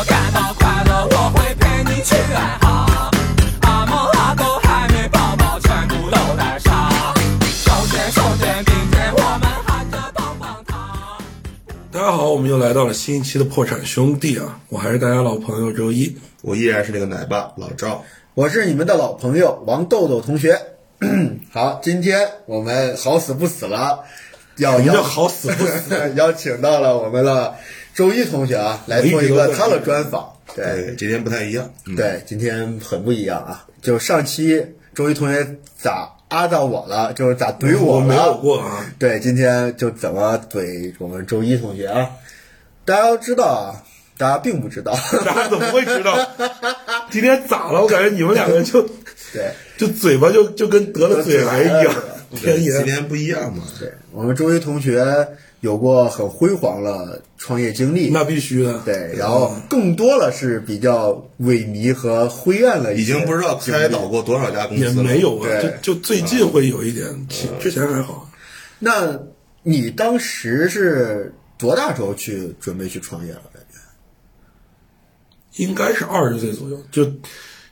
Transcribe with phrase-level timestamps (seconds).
[0.00, 3.10] 乐，感到快乐，我会陪你去爱好。
[3.62, 6.90] 阿猫阿狗还没抱抱，全部都带上。
[7.42, 11.18] 手牵手肩并肩，我们喊着棒棒糖。
[11.92, 16.16] 大家好，我们又来到了新一期的破产兄弟啊，我还是大家老朋友周一。
[16.42, 18.02] 我依然是那个奶爸老赵。
[18.34, 20.58] 我是你们的老朋友王豆豆同学。
[21.52, 24.04] 好，今天我们好死不死了，
[24.56, 26.12] 要什么叫邀好死不死？
[26.16, 27.54] 邀请到了我们的
[27.94, 30.32] 周一同学啊，来做一个他的专访。
[30.54, 31.72] 对对，今天不太一样。
[31.86, 33.66] 嗯，对，今天很不一样啊！
[33.80, 37.80] 就上期周一同学咋啊到我了，就是咋怼了。
[37.80, 38.84] 我没有过啊。
[38.98, 42.10] 对，今天就怎么怼我们周一同学啊？
[42.84, 43.82] 大家都知道啊，
[44.18, 44.92] 大家并不知道。
[45.24, 46.16] 大家怎么会知道？
[47.10, 47.82] 今天咋了？
[47.82, 48.82] 我感觉你们两个就
[49.32, 51.94] 对，就嘴巴就就跟得了嘴癌一样。
[52.34, 53.62] 天今，天不一样嘛。
[53.78, 55.28] 对我们周一同学
[55.60, 58.78] 有过很辉煌的创业经历，那必须的。
[58.82, 64.90] 对，然后更多了是比较萎靡和灰暗了已经不知道开导过多少家公司也。
[65.02, 65.48] 没有啊，
[65.82, 68.30] 就就最近会有一点，其之前还好。
[68.78, 69.20] 那
[69.62, 73.42] 你当时是多大时候去准备去创业了？
[73.52, 73.78] 感觉
[75.62, 77.04] 应该是二十岁左右，就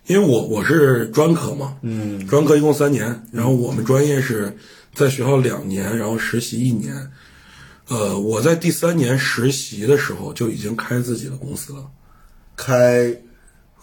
[0.07, 4.55] 因为我我是专科嘛，嗯，专科一共三年，然后我们专业是
[4.95, 6.95] 在学校两年，然后实习一年。
[7.89, 11.85] 呃，我在第三年实习的时候就已经开自己的公司了，
[12.57, 13.15] 开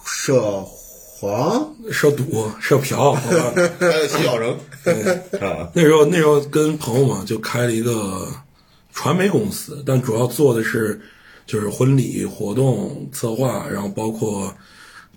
[0.06, 3.54] 涉黄涉赌、涉嫖，好吧？
[3.80, 4.52] 还有七小人。
[5.42, 8.28] 啊，那时候那时候跟朋友嘛就开了一个
[8.94, 11.02] 传媒公司，但主要做的是
[11.48, 14.54] 就是婚礼活动策划，然后包括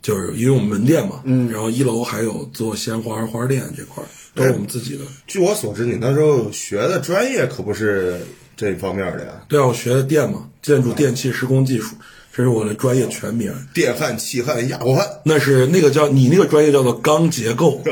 [0.01, 4.07] 就是因为我们门店嘛，嗯，然后一楼还有做鲜花花店这块儿
[4.39, 5.05] 都是我们自己的。
[5.27, 8.21] 据我所知，你那时候学的专业可不是
[8.57, 11.95] 这方面的呀，对啊，我学的电嘛，建筑电气施工技术，
[12.33, 13.53] 这是我的专业全名。
[13.75, 15.07] 电焊、气焊、氩弧焊。
[15.25, 17.83] 那是那个叫你那个专业叫做钢结构，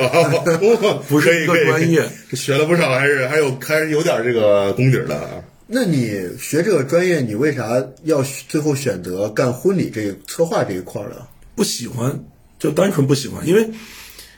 [1.08, 2.08] 不是一个专业。
[2.32, 5.30] 学了不少，还是还有还是有点这个功底儿的啊。
[5.68, 11.16] 那你学这个专业，你为啥要最后选择干婚礼这个策划这一块儿呢？
[11.56, 12.24] 不喜欢，
[12.58, 13.68] 就单纯不喜欢，因为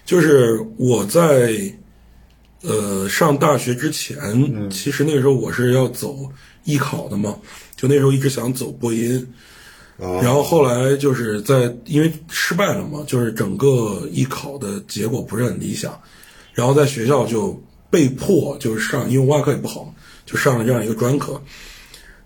[0.07, 1.53] 就是我在
[2.63, 6.31] 呃上大学之前，其实那个时候我是要走
[6.65, 7.37] 艺考的嘛，
[7.77, 9.27] 就那时候一直想走播音，
[9.99, 16.01] 啊然后后来就是在因为失败了嘛，就是整个艺考的结果不是很理想，
[16.53, 17.61] 然后在学校就
[17.91, 19.95] 被迫就是上，因为文化课也不好，
[20.27, 21.41] 就上了这样一个专科。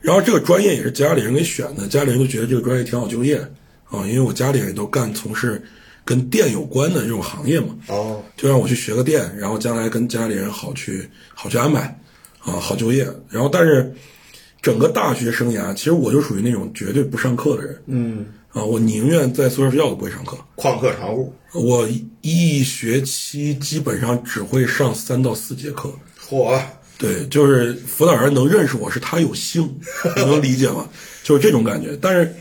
[0.01, 3.37] 然后这个专业也是家里人给选的，家里人就觉得这个专业挺好就业
[3.85, 5.63] 啊，因为我家里人都干从事
[6.05, 11.81] 跟电有关的这种行业嘛，哦，就让我去学个电，然后将来跟家里人好去好去安排
[12.41, 13.07] 啊，好就业。
[13.29, 13.95] 然后但是
[14.61, 20.37] 整个大学生涯，其实我就属于那种绝对不上课的人，嗯啊，我宁愿在宿舍睡觉都不会上课。
[20.57, 21.33] 旷课常务。
[21.55, 21.89] 我
[22.23, 25.93] 一学期基本上只会上三到四节课，
[26.29, 26.59] 嚯，
[26.99, 29.63] 对，就是辅导员能认识我是他有幸，
[30.17, 30.89] 你能理解吗？
[31.23, 31.97] 就是这种感觉。
[32.01, 32.35] 但是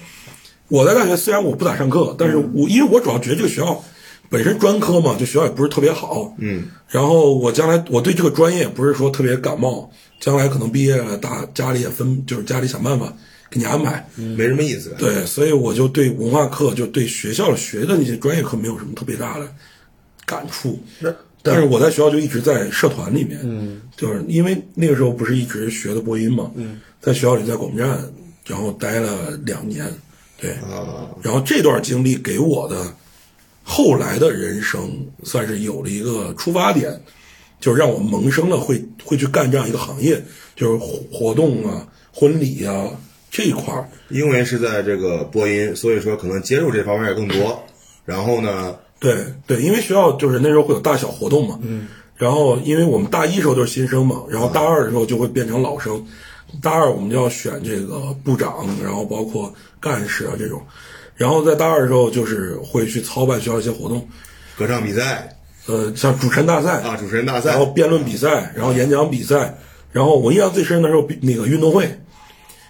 [0.71, 3.83] 我在大学虽然我不咋上课，但是我因为我主要觉得这个学校
[4.29, 13.13] 本身专科嘛，就学校也不是特别好，嗯，然后我将来我对这个专业也不是说特别感冒，将来可能毕业了，大家里也分，就是家里想办法
[13.49, 14.95] 给你安排，没什么意思。
[14.97, 19.53] 对，所以我就对文化课，就对学校学的那些专业课没有什么特别大的
[20.25, 20.79] 感触。
[21.43, 27.99] 但是我在学校就一直在社团里面，嗯，就是因为那个时候不是一直学的播音嘛，嗯，在学校里在广播站，
[28.45, 29.85] 然后待了两年，
[30.41, 32.94] 对，啊，然后这段经历给我的
[33.63, 37.00] 后来的人生算是有了一个出发点，
[37.59, 40.22] 就是让我萌生了会会去干这样一个行业，
[40.56, 42.90] 就是活活动啊、婚礼啊
[43.29, 43.88] 这一块儿。
[44.09, 47.63] 因为是在这个播音，所以说可能接触这方面更多。
[48.03, 49.16] 然后呢，对
[49.46, 56.03] 对，因为学校就是那时候会有大小活动嘛，嗯，然后因为我们大一时候都是新生嘛，然后大二的时候就会变成老生，
[56.62, 60.62] 大二我们就要选这个部长，然后包括干事啊这种，
[61.16, 64.08] 然后在大二的时候就是会去操办学校一些活动，
[64.58, 65.37] 歌唱比赛
[65.67, 69.55] 呃，像主持人大赛啊，主持人大赛然后辩论比赛，然后演讲比赛，
[69.91, 71.85] 然后我印象最深的时候那个运动会，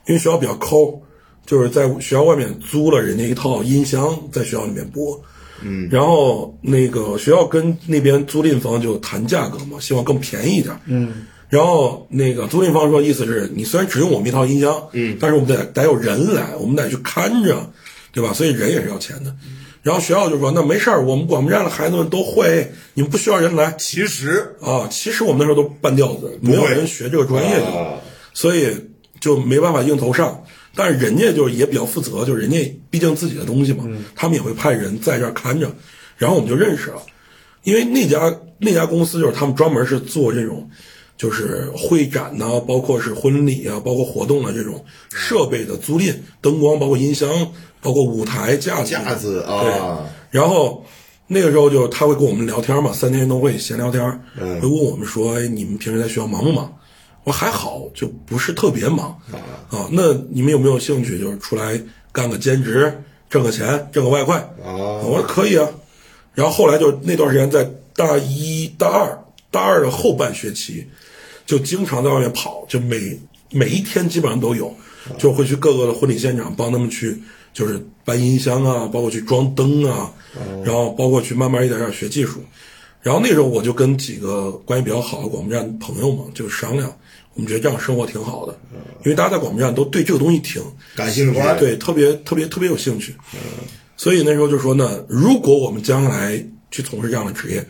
[0.08, 1.02] 因为学校比较抠，
[1.46, 5.20] 就是在学校外面租了人家一套音箱，在学校里面播。
[5.64, 10.76] 嗯，然后那个学校跟那边租赁方就谈价格嘛，希望更便宜一点。
[10.86, 17.70] 嗯，然后那个租赁方说，意思是你虽然只用我们一套音箱，嗯，但是我们得得有人来，我们得去看着，
[18.14, 18.32] 对吧？
[18.34, 19.36] 所以人也是要钱的。
[19.84, 23.76] 然后学校就说，那没事儿，我们广播站的孩子们都会，你们不需要人来。
[23.78, 28.00] 其实啊，其实我们那时候都半吊子，没有人学这个专业的，啊
[28.34, 28.74] 所以
[29.20, 30.44] 就没办法硬头上。
[30.74, 35.70] 但是人家就是也比较负责，就是人家毕竟自己的东西嘛，嗯他们也会派人在这儿看着，
[36.16, 37.02] 然后我们就认识了。
[37.64, 40.70] 因为那家那家公司就是他们专门是做这种，
[41.22, 47.30] 就是会展呐、包括是婚礼啊，包括活动的这种设备的租赁，灯光，包括音箱，
[47.80, 50.84] 包括舞台架子架子啊对，然后
[51.28, 54.02] 那个时候就他会跟我们聊天嘛，三天运动会闲聊天，
[54.36, 56.76] 嗯会问我们说，哎，你们平时在学校忙不忙？
[57.24, 59.16] 我说还好，就不是特别忙
[59.70, 59.88] 啊。
[59.92, 61.80] 那你们有没有兴趣，就是出来
[62.12, 64.40] 干个兼职，挣个钱，挣个外快？
[64.66, 65.70] 啊我说可以啊。
[66.34, 70.88] 然后后来就那段时间在大一大二大二的后半学期，
[71.52, 73.20] 就经常在外面跑，就每
[73.50, 74.74] 每一天基本上都有，
[75.18, 77.22] 就会去各个的婚礼现场帮他们去，
[77.52, 80.10] 就是搬音箱啊，包括去装灯啊，
[80.64, 82.42] 然后包括去慢慢一点点学技术。
[83.02, 86.90] 然后那时候我就跟几个关系比较好的广播站朋友嘛，就商量，
[87.34, 88.58] 我们觉得这样生活挺好的，
[89.04, 90.64] 因为大家在广播站都对这个东西挺
[90.96, 93.14] 感兴趣，对，特别特别特别有兴趣。
[93.98, 97.62] 所以那时候就说呢，如果我们将来去从事这样的职业，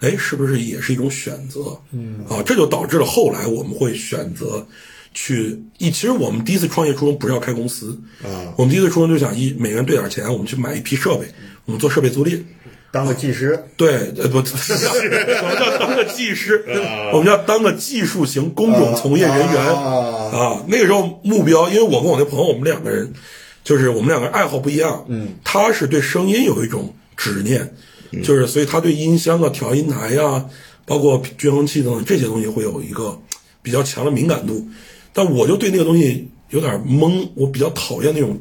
[0.00, 1.78] 哎，是不是也是一种选择？
[1.92, 4.66] 嗯，啊，这就导致了后来我们会选择
[5.12, 5.90] 去一。
[5.90, 11.26] 其实我们第一次创业初衷不是要开公司啊我们第一次初衷就想一每个人兑点钱，我们去买一批设备，
[11.64, 12.42] 我们做设备租赁。
[12.90, 16.64] 当个技师，对，呃不， 什么叫当个技师？
[17.12, 20.64] 我们叫当个技术型工种从业人员啊啊。
[20.68, 23.12] 那个时候目标，因为我跟我那朋友，我们两个人
[23.64, 25.04] 就是我们两个人爱好不一样。
[25.08, 27.74] 嗯，他是对声音有一种执念，
[28.22, 30.44] 就是所以他对音箱啊、调音台呀、
[30.84, 33.18] 包括均衡器等等这些东西会有一个
[33.62, 34.66] 比较强的敏感度。
[35.12, 38.36] 但我就对那个东西有点懵，我比较讨厌那种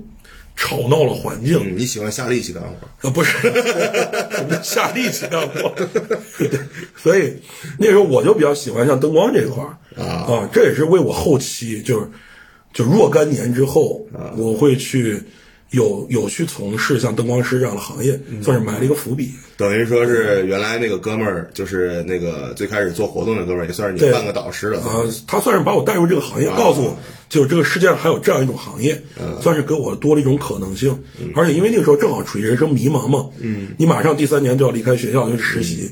[0.55, 1.59] 吵闹的环境。
[1.63, 3.37] 嗯，你喜欢下力气干活，啊，不是，
[4.63, 5.71] 下力气干活？
[6.39, 6.49] 对，
[6.95, 7.33] 所以
[7.77, 12.09] 那时候我就比较喜欢像灯光这一块儿啊，这也是为我后期就是
[12.73, 14.03] 就若干年之后，
[14.35, 15.21] 我会去
[15.73, 19.31] 有有去从事像灯光师这样的行业，算是埋了一个伏笔。
[19.57, 24.79] 等于说是原来那个哥们儿，就是那个最开始做活动的哥们儿，也算是你半个导师了。
[24.81, 26.95] 啊，他算是把我带入这个行业，告诉我，
[27.27, 29.01] 就是这个世界上还有这样一种行业，
[29.41, 30.95] 算是给我多了一种可能性。
[31.35, 35.91] 而且因为那个时候正好处于人生迷茫嘛，嗯，你马上第三年就要离开学校就去实习，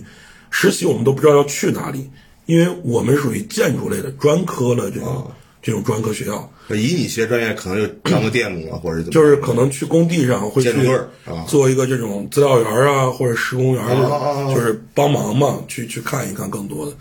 [0.51, 2.07] 实习我们都不知道要去哪里，
[2.45, 5.31] 因为我们属于建筑类的专科的这种
[5.61, 16.93] 这种专科学校，以你学专业，可能就当个电工啊，或者怎么，就是可能去工地上会去建筑队啊做一个这种资料员啊，或者施工员这啊就是帮忙嘛，去去看一看更多的。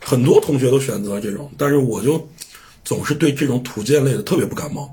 [0.00, 2.28] 很多同学都选择这种，但是我就
[2.84, 4.88] 总是对这种土建类的特别不感冒。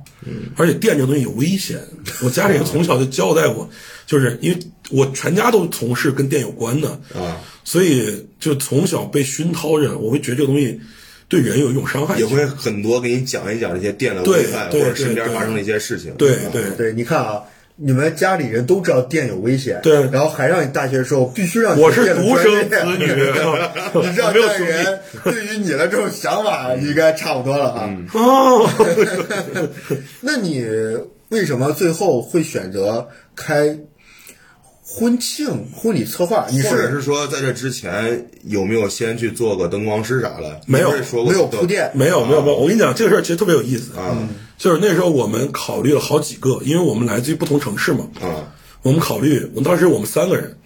[0.56, 1.80] 而且电这东西有危险，
[2.24, 3.70] 我家里人从小就交代我，
[4.08, 4.60] 就是因为
[4.90, 10.80] 我全家都从事跟电有关的啊，所以就从小被熏陶着，我会觉得这个东西
[11.28, 12.18] 对人有一种伤害。
[12.20, 16.14] 也会很多给你讲一讲这些电的危害，或对对者身边发生的一些事情。
[16.18, 17.42] 对对对，你看啊，
[17.78, 27.90] 你们家里人都知道电有危险，对然后还让你大学的时候必须让你我是学电的独专业生子女， 啊你这样没有兄弟带人，对于你的这种想法应该差不多了啊。
[28.14, 28.70] 哦。
[30.22, 30.66] 那你
[31.30, 33.78] 为什么最后会选择开
[34.98, 36.48] 婚庆婚礼策划？
[36.50, 40.62] 你或者是是说，在这之前有没有先去做个灯光师啥的？
[40.68, 40.90] 没有
[41.26, 41.92] 没有铺垫？
[41.94, 43.94] 没有没有没有，我跟你讲，这个事儿其实特别有意思。
[43.98, 44.18] 啊，
[44.58, 48.48] 就是那时候我们考虑了好几个，因为我们来自于不同城市嘛，啊，
[48.84, 50.58] 我们考虑，我当时我们三个人，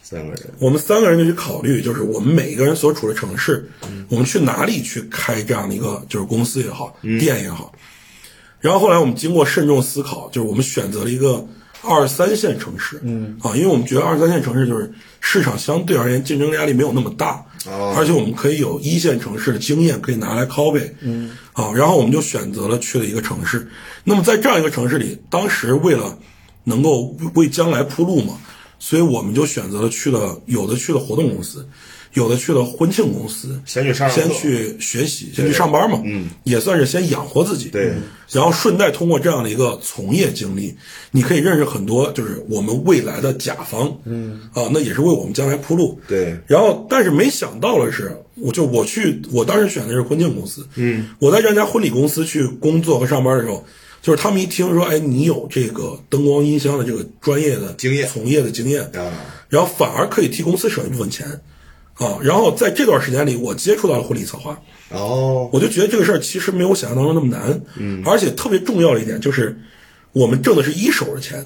[0.00, 0.42] 三个人。
[0.60, 3.68] 我们三个人就去考虑，就是我们每一个人所处的城市，
[4.08, 7.72] 我们去哪里去开这样的一个就是公司也好，店也好。
[8.60, 11.44] 然后后来我们经过慎重思考，就是我们选择了一个
[11.82, 13.36] 二三线城市，嗯。
[13.42, 17.94] 啊，因为我们觉得二三线城市就是市场相对而言竞争压力没有那么大，哦。
[17.96, 21.30] 而且我们可以有一线城市的经验可以拿来 copy，嗯。
[21.52, 23.68] 啊，然后我们就选择了去了一个城市。
[24.04, 26.16] 那么在这样一个城市里，当时为了
[26.64, 28.38] 能够为将来铺路嘛，
[28.78, 31.66] 所以我们就选择了去了有的去了活动公司，
[32.14, 37.92] 有的去了婚庆公司，先去上先去学习，先去上班嘛，嗯，也算是先养活自己，对，
[38.30, 40.74] 然后顺带通过这样的一个从业经历，
[41.12, 46.36] 你可以认识很多就是我们未来的甲方，嗯，啊，那也是为我们将来铺路，对。
[46.46, 50.66] 然后，但是没想到的是，我就我去，我当时选的是婚庆公司。
[50.74, 53.64] 嗯，我在这家婚礼公司去工作和上班的时候，
[54.02, 58.08] 就是他们一听说，哎，你有这个灯光音箱的这个专业的经验。
[58.08, 59.12] 从业的经验啊，
[59.48, 61.26] 然后反而可以替公司省一部分钱，
[62.00, 69.54] 啊，然后在这段时间里，我接触到了婚礼策划，哦，我就觉得这个事儿其实没有想象当中那么难，嗯，而且特别重要的一点就是，
[70.12, 71.44] 我们挣的是一手的钱，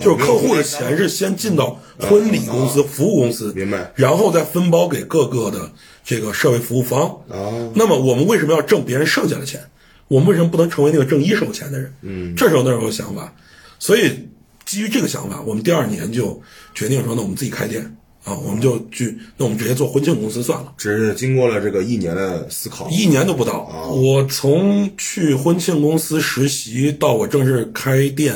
[0.00, 5.70] 就是客户的钱是先进到婚礼公司、服务公司，明白然后再分包给各个的
[6.04, 7.02] 这个社会服务方。
[7.28, 9.60] 哦，那么我们为什么要挣别人剩下的钱？
[10.08, 11.94] 我们为什么不能成为那个挣一手钱的人？
[12.02, 13.32] 嗯，这时候那时候有想法，
[13.78, 14.28] 所以
[14.64, 16.42] 基于这个想法，我们第二年就
[16.74, 20.72] 决定说，那我们自己开店啊，我们就去，那我们直接做婚庆公司算了。
[20.76, 23.52] 只是经过了这个一年的思考，一年都不到。
[23.60, 28.34] 啊我从去婚庆公司实习到我正式开店，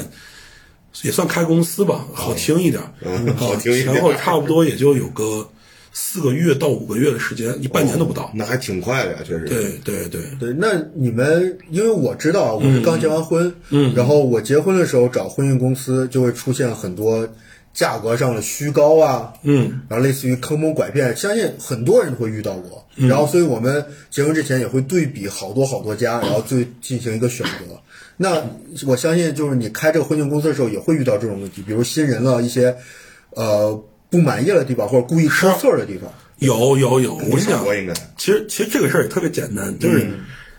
[1.03, 5.49] 也算开公司吧，好听一点，嗯 好听一点前后差不多也就有个
[5.93, 8.31] 四个月到五个月的时间，一半年都不到。
[8.33, 9.45] 那还挺快的呀，确实。
[9.45, 17.29] 对对对，对，那你们因为我知道我是刚结完婚，嗯，然后我结婚的时候找婚庆公司就会出现很多
[17.73, 22.85] 价格上的虚高啊，嗯，然后类似于坑蒙拐骗，相信很多人都会遇到过。
[22.97, 27.81] 然后，所以我们结婚之前也会对比好多好多家，然后最进行一个选择。
[28.17, 28.43] 那
[28.87, 32.77] 我相信，就是你开这个婚庆公司的时候，也会遇到这种问题，比如新人了一些
[33.31, 36.13] 呃不满意的地方，或者故意挑刺儿的地方。
[36.41, 40.07] 有有有，我跟你讲我，应该其实其实这个事儿也特别简单，就是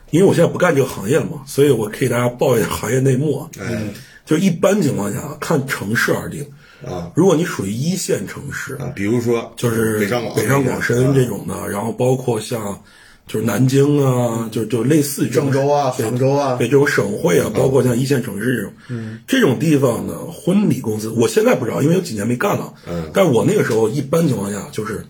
[0.10, 3.50] 因为我现在不干这个行业了嘛，所以我可以给大家报一下行业内幕啊。
[3.60, 3.90] 嗯，
[4.26, 6.44] 就一般情况下看城市而定
[6.86, 7.12] 啊。
[7.16, 12.82] 如果你属于一线城市，啊，比如说就是北上广、北上广深这种的，然后包括像
[13.28, 16.56] 就是南京啊，就就类似郑州啊对杭州啊。
[16.58, 25.06] 对这种省会啊，包括像一线城市这种，嗯，这种地方的，婚礼公司我现在不知道，因为有几年没干了，嗯，但我那个时候一般情况下就是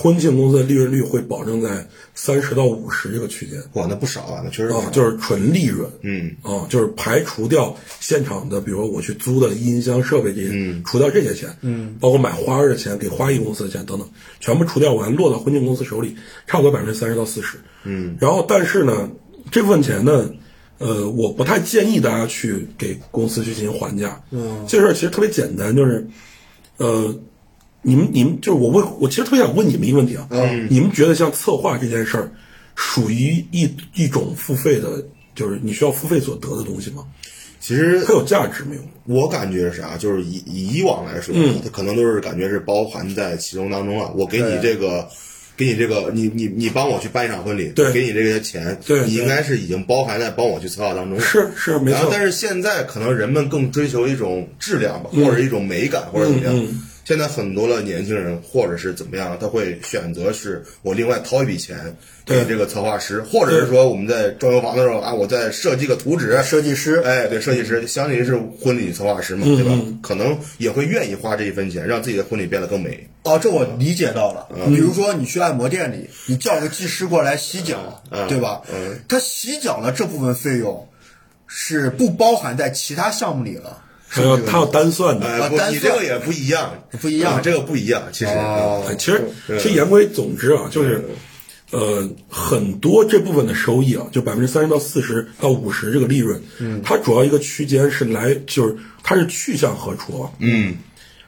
[0.00, 3.60] 婚庆公司的利润率会保证在三十到五十这个区间。
[3.72, 10.84] 哇，那不少啊，那确实啊，就是纯利润，嗯，啊，就是排除掉现场的，比如我去租的音箱设备这些，嗯。
[10.86, 16.14] 除掉这些钱，嗯，包括买花儿的钱、给花艺公司的钱等等，全部除掉完，落到婚庆公司手里，
[16.46, 19.10] 差不多百分之三十到四十，嗯，然后但是呢，
[19.50, 20.30] 这部分钱呢，
[20.78, 26.06] 呃，我不太建议大家去给公司去进行还价，嗯，这事儿其实特别简单，就是，
[26.76, 27.12] 呃。
[27.82, 32.30] 你们你们就是我问，我其实特别想问你们一个问题啊，嗯，你们觉得像策划这件事儿，
[32.74, 35.02] 属于一一种付费的，
[35.34, 37.04] 就是你需要付费所得的东西吗？
[37.60, 38.82] 其实它有价值没有？
[39.04, 44.12] 我感觉是啥，就是以以以往来说，嗯它可能都是感觉是包含在其中当中了。
[44.16, 45.08] 我给你这个，
[45.56, 51.24] 给你这个，你你你帮我去办一场婚礼，对给你这些钱，对你应该是已经包含在帮我去策划当中了。
[51.24, 56.54] 是是没错，然后但是现在可能人们更追求一种质量吧，或者一种美感，或者怎么样。
[56.56, 61.78] 嗯现在很多的年轻人，或者是怎么样，他会选择是我另外掏一笔钱
[62.26, 62.44] 给对。
[62.44, 67.00] 这个策划师，或者是说我们在装修房的时候啊，我再设计个图纸，设计师。
[67.00, 69.72] 哎，对，设计师相当于是婚礼策划师嘛，对吧？
[70.02, 73.08] 可能也会愿意花这一分钱，让自己的婚礼变得更美。
[73.22, 74.46] 哦，这我理解到了。
[74.66, 78.60] 比如说你去按摩店里，你叫个技师过来洗脚，对吧？
[78.70, 78.98] 嗯。
[79.08, 80.86] 他洗脚的这部分费用
[81.46, 85.26] 是不包含在其他项目里了，是不是这个它要他要单算的。
[85.26, 87.34] 哎，不，你这个也不一样，不一样。
[87.34, 88.30] 啊这个不一样，其实。
[88.98, 89.24] 其实
[89.58, 91.04] 其实言归总之啊，就是，
[91.70, 100.30] 呃，很多这部分的收益啊，就百分之三十到四十到五十这个利润，嗯，它主要一个区间是来，就是它是去向何处啊？
[100.38, 100.76] 嗯，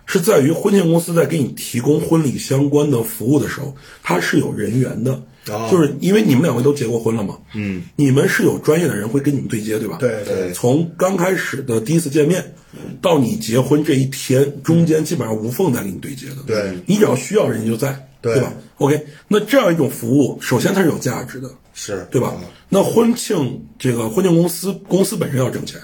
[0.06, 5.68] 是在于婚庆公司在给你提供婚礼相关的服务的时候，它是有人员的，哦。
[5.70, 9.98] 就是因为你们两位都结过婚了嘛，嗯，你们是有专业的人会跟你们对接，对吧？
[10.00, 10.52] 对对。
[10.52, 12.54] 从刚开始的第一次见面
[13.00, 16.36] 到你结婚这一天，中间基本上无缝在给你对接的。
[16.46, 22.34] 对你只要需要人家就在，对吧？OK，那这样一种服务，首先它是有价值的，是对吧？
[22.68, 25.80] 那婚庆这个婚庆公司公司本身要挣钱，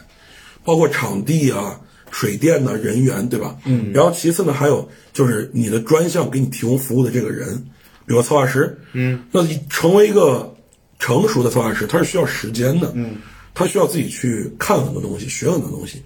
[0.64, 3.56] 包括场地啊、水电呐、人员，对吧？
[3.64, 3.92] 嗯。
[3.92, 7.56] 然后其次呢，还有就是你的专项给你提供服务的这个人，
[8.06, 10.54] 比如策划师，嗯，那你成为一个
[10.98, 13.16] 成熟的策划师，他是需要时间的，嗯，
[13.58, 16.02] 他需要自己去看很多东西，学很多东西。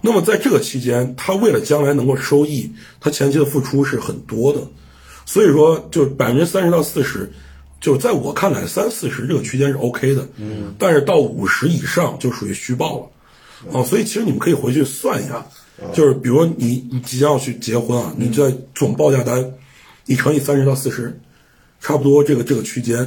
[0.00, 4.60] 那么在这个期间，他为了将来能够收益，他前期的付出是很多的。
[5.26, 7.28] 所以说，就百分之三十到四十，
[7.80, 10.28] 就在我看来，三四十这个区间是 OK 的。
[10.36, 13.06] 嗯，但是到五十以上就属于虚报了。
[13.72, 15.44] 哦，所以其实你们可以回去算一下，
[15.92, 19.52] 就是比如你你即将要去结婚啊，你在总报价单，
[20.06, 21.20] 你乘以三十到四十，
[21.80, 22.98] 差不多这个这个区间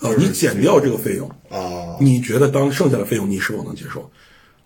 [0.00, 1.58] 啊，你减掉这个费用，啊，
[2.00, 4.10] 你觉得当剩下的费用你是否能接受？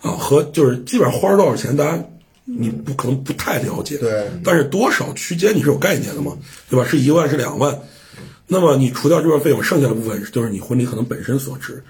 [0.01, 2.03] 啊，和就是基本上花了多少钱，大家
[2.45, 4.31] 你不可能不太了解，对。
[4.43, 6.37] 但是多少区间你是有概念的嘛，
[6.69, 6.87] 对吧？
[6.89, 7.79] 是一万是两万，
[8.47, 11.83] 那么你除掉这部分费用，剩下的部分就是你婚礼可能本身所值，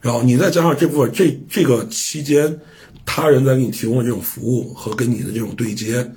[0.00, 2.58] 然后你再加上这部分这这个期间，
[3.04, 6.08] 他人在给你提供的这种服务和跟你的这种对接，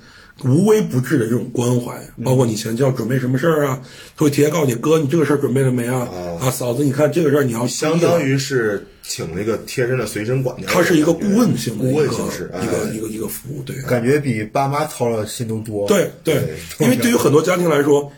[0.44, 3.80] 无微不至的这种关怀，包括你前期要准备什么事儿啊，
[4.16, 6.08] 他会提前告诉你，哥，你这个事儿准备了没啊？
[6.40, 12.90] 啊，嫂子，你看这个事儿你要相当于是请了一个贴身的随身管家，他是一个顾问性的顾问形式，一个哎。
[12.94, 13.76] 一个一个服务，对。
[13.82, 15.86] 感觉比爸妈操了心都多。
[15.86, 16.42] 对对，
[16.78, 18.10] 因为对于很多家庭来说，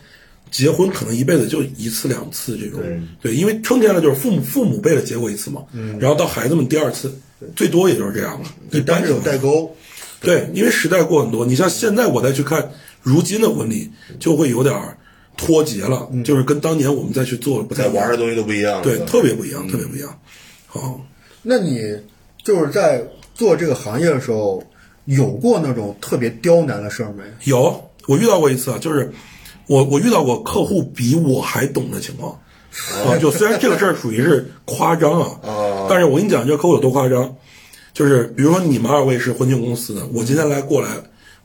[0.51, 2.79] 结婚可能一辈子就一次两次这种，
[3.21, 5.63] 对，因为春天了就是父母父母辈的结过一次嘛，
[5.99, 7.13] 然后到孩子们第二次，
[7.55, 9.75] 最多也就是这样了，一般但是有情况下代沟，
[10.23, 14.97] 对，因为时代过很多，你像现在我再去看如今的婚礼，就会有点儿
[15.37, 18.81] 脱节了，就是跟当年我们再去做不太玩的东西都不一样。
[18.81, 20.17] 对，特别不一样，特别不一样。
[20.65, 20.99] 好，
[21.41, 21.81] 那你
[22.43, 23.03] 就是在
[23.35, 24.63] 做这个行业的时候，
[25.05, 27.23] 有过那种特别刁难的事儿没？
[27.43, 29.11] 有我遇到过一次啊，就是
[29.67, 32.39] 我我遇到过客户比我还懂的情况
[33.05, 37.35] 啊，就虽然这个事儿属于是夸张啊，但是我跟你讲，这个客户有多夸张，
[37.93, 40.89] 就是比如说你们二位是婚庆公司的，我今天来过来，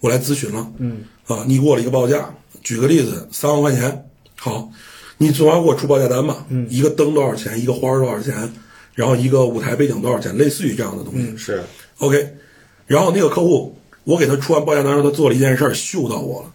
[0.00, 4.70] 我来咨询了，嗯，啊，你给我了一个报价，举个例子，三万块钱，好，
[5.18, 8.50] 你昨晚给我出报价单吧，嗯，一个灯多少钱，一个花儿多少钱，
[8.94, 11.62] 然后一个舞台背景多少钱，类似于这样的东西，是
[11.98, 12.34] OK，
[12.86, 16.52] 然后那个客户，我给他出完报价单，后他做了一件事儿，秀到我了，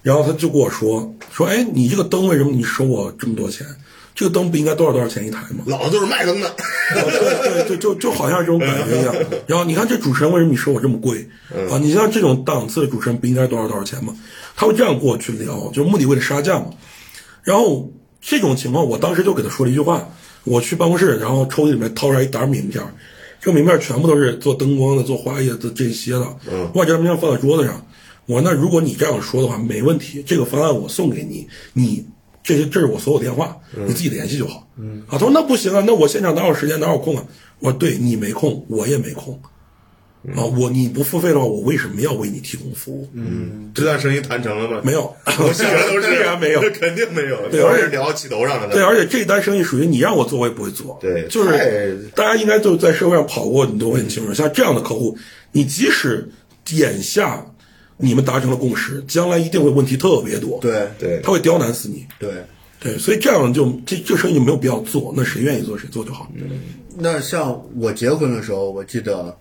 [0.00, 3.66] 然后他就跟我说说，哎，你这个灯为什么你收我这么多钱？
[4.18, 5.62] 这个灯不应该多少多少钱一台吗？
[5.66, 6.52] 老子就是卖灯的。
[6.92, 9.14] 对对，就就好像这种感觉一样。
[9.46, 11.24] 然后你看这主持人为什么你收我这么贵
[11.70, 11.78] 啊？
[11.78, 14.12] 你像这种档次的主持人不应该多少多少钱吗？
[14.56, 16.66] 他会这样跟我去聊，就目的为了杀价嘛。
[17.44, 17.88] 然后
[18.20, 20.08] 这种情况，我当时就给他说了一句话，
[20.42, 22.92] 我去办公室，然后抽屉里面掏出来一沓名片儿，
[23.40, 26.26] 这个名片儿全部都是做灯光的、做花艺的这些的。
[26.50, 27.86] 我把这张名片放在桌子上，
[28.26, 32.04] 我说那如果你这样说的话，没问题，这个方案我送给你，你
[32.48, 34.66] 这些这是我所有电话，你自己联系就好。
[34.78, 37.22] 嗯啊，他说那不行啊，那我现场哪有时间哪有空啊？
[37.58, 39.38] 我说对你没空，我也没空。
[40.34, 43.06] 啊，我你不付费的话，我为什么要为你提供服务？
[43.12, 44.80] 嗯，这段生意谈成了吗？
[44.82, 46.60] 没有， 我想的都是 自然没有。
[46.72, 47.36] 肯定没有。
[47.50, 48.72] 对而且聊起头上了。
[48.72, 50.96] 对，而且这单生意属于你让我做，我也不会做。
[51.02, 54.32] 对就是大家应该都在社会上跑过，你都会很清楚。
[54.32, 55.14] 像这样的客户，
[55.52, 56.26] 你即使
[56.70, 57.44] 眼下
[57.98, 62.06] 你们达成了共识，将来一定会问题特别多。，对对他会刁难死你。
[62.18, 62.30] 对。
[62.80, 65.12] 对，所以这样就这这生意就没有必要做。
[65.16, 66.30] 那谁愿意做谁做就好。
[66.96, 69.36] 那像我结婚的时候，我记得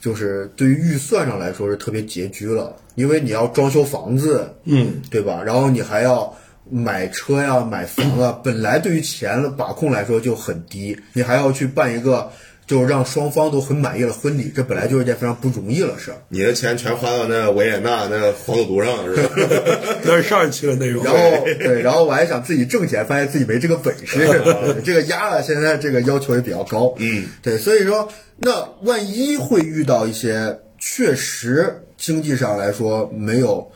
[0.00, 5.42] 就是对于预算上来说是特别拮据了，因为你要装修房子，嗯，对吧？
[5.44, 6.34] 然后你还要
[6.70, 12.32] 买车呀、买房啊，本来对于钱的把控来说就很低，你还要去办一个
[12.68, 16.18] 就是让双方都很满意的婚礼，这本来就是一件非常不容易的事儿。
[16.28, 19.30] 你的钱全花到那维也纳那黄赌毒上了，是吧？
[20.04, 21.02] 那是上一期的内容。
[21.02, 21.18] 然后
[21.58, 24.18] 对，然后我还想自己挣钱，发现自己没这个本事，
[24.84, 26.94] 这个压了，现在这个要求也比较高。
[26.98, 33.66] 嗯，对，所以说，那万一会遇到一些确实经济上来说没有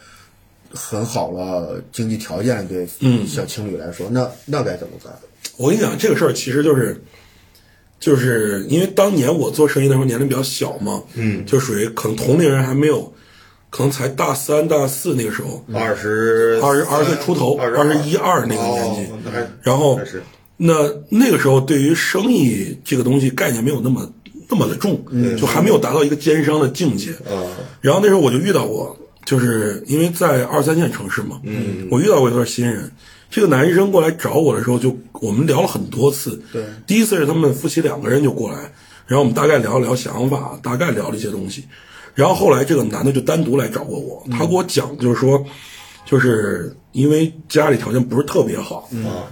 [0.74, 5.12] 很好了经济条件对嗯小情侣来说，那那该怎么办？
[5.56, 7.02] 我跟你讲，这个事儿其实就是，
[8.02, 13.14] 就是因为当年我做生意的时候年龄比较小嘛，嗯，就属于可能同龄人还没有，
[13.70, 17.92] 可能才大三大四那个时候，二十二十二十岁出头，二二。
[17.92, 19.12] 十一二那个年纪。
[19.12, 20.00] 哦，然后
[20.56, 20.74] 那
[21.08, 24.12] 那个时候对于生意这个东西概念没有那么
[24.48, 25.00] 那么的重，
[25.38, 27.12] 就还没有达到一个奸商的境界。
[27.12, 27.46] 啊，
[27.80, 32.90] 然后那时候我就遇到过，就是因为在二三线城市嘛，嗯，我遇到过一对新人。
[33.32, 36.38] 这个男医生过来找我的时候就，我们聊了很多次。
[36.52, 38.58] 对，第一次是他们夫妻两个人就过来，
[39.06, 41.64] 然后我们大概聊了聊想法，大概聊了一些东西。
[42.14, 45.42] 然后后来这个男的就单独来找过我，他给我讲就是说，
[46.04, 48.88] 就是因为家里条件不是特别好，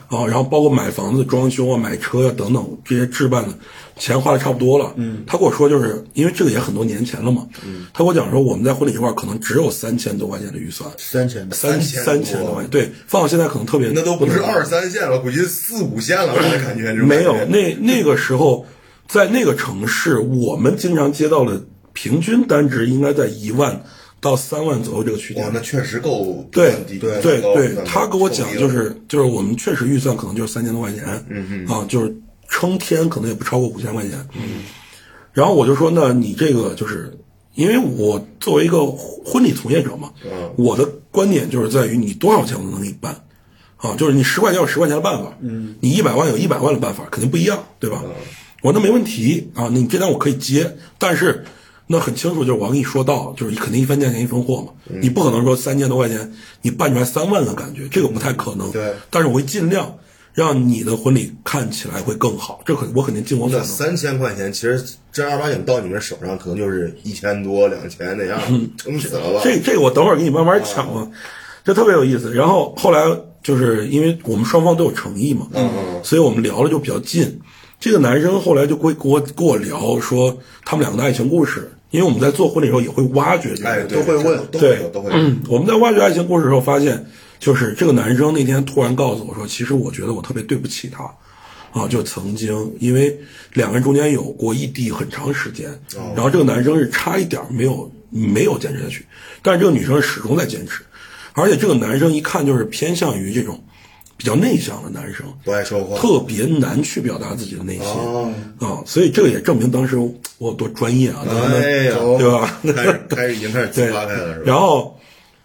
[0.08, 3.54] 啊，然后包括买房子、装修啊、买车呀、等等这些置办的
[3.98, 4.94] 钱花的差不多了。
[4.96, 16.92] 嗯，他跟我说，就是因为这个也很多年前了嘛，嗯，他跟我讲说，我们在婚礼这块儿可能只有三千多块钱的预算，三千的，三3000三千多块钱，对，放到现在可能特别那都不是二三线了，估计四五线了，我感觉。
[16.94, 18.64] 没有那那个时候，
[19.06, 23.84] 在那个城市，我们经常接到的平均单值应该在一万
[24.20, 25.50] 到三万左右这个区间哇，。
[25.52, 32.14] 那确实够对对对对，他跟我讲就是就是我们确实预算可能就是三千多块钱，嗯嗯啊，就是
[32.48, 34.62] 撑天可能也不超过五千块钱，嗯，
[35.33, 37.16] 然后我就说，那你这个就是
[37.54, 43.14] 因为我作为一个婚礼从业者嘛，嗯我的观点就是在于你多少钱我都能给你办，
[43.76, 48.02] 啊，就是你十块钱有十块钱的办法，嗯，你一百万有一百万的办法，肯定不一样，对吧？
[48.62, 51.42] 我说那没问题啊，你这单我可以接，但是
[51.92, 54.68] 那很清楚，就是我要跟你说到，就是肯定一分价钱一分货嘛，
[55.00, 58.70] 你不可能说三千多块钱你办出来三万的感觉，这个不太可能。
[58.70, 59.96] 对但是我会尽量
[60.33, 63.66] 让你的婚礼看起来会更好，这可我肯定尽我所能。
[63.66, 68.40] 那三千块钱，其实正儿八经到你们手上，可能就是一千多、两千那样，
[68.76, 69.40] 撑死了吧？
[69.42, 71.11] 这这个我等会儿给你慢慢讲嘛，
[71.64, 72.33] 这特别有意思。
[72.33, 73.05] 然后后来
[73.42, 77.40] 就是因为我们双方都有诚意嘛，嗯所以我们聊了就比较近。
[77.81, 85.11] 这个男生后来就会跟我跟我聊说他们两个的爱情故事，因为我们在做婚礼的时候也会挖掘这个，哎，对都会问对都会。
[85.12, 87.07] 嗯，我们在挖掘爱情故事的时候发现，
[87.38, 91.05] 就是这个男生那天突然告诉我说，其实我觉得我特别对不起他，
[91.72, 93.18] 啊，就曾经因为
[93.55, 95.68] 两个人中间有过异地很长时间，
[96.14, 99.05] 然后这个男生是差一点没有没有坚持下去，
[99.42, 100.83] 但是这个女生始终在坚持，
[101.33, 103.64] 而且这个男生一看就是偏向于这种
[104.20, 107.87] 比较内向的男生，不爱说话，特别难去表达自己的内心。
[107.87, 112.61] 哦，啊，所以这个也证明当时我有多专业啊，哎呀，对吧？
[112.76, 114.44] 开始开始已经开始发开了，是吧？
[114.44, 114.94] 然后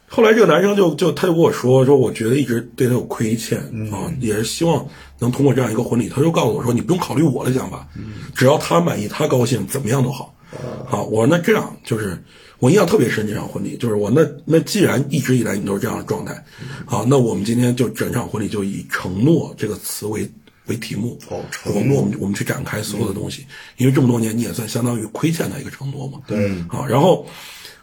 [0.10, 4.86] 后来这个男生就就他就跟我说说，我觉得一直对他有亏欠、嗯啊，也是希望
[5.20, 10.34] 能通过这样一个婚礼，他就告诉我说，你不用考虑我的想法，嗯只要他满意，他高兴，怎么样都好。
[10.52, 12.22] 哦啊，我说那这样就是
[12.60, 16.44] 我印象特别深，这场婚礼就是我那那既然一直以来你都是这样的状态，
[16.86, 20.30] 好，那我们今天就整场婚礼就以承诺这个词为
[20.68, 22.02] 为题目，哦承诺。
[22.02, 23.46] 我们我们去展开所有的东西，
[23.78, 26.50] 因为这么多年你也算相当于亏欠他一个承诺嘛，对。
[26.70, 27.28] 啊，然后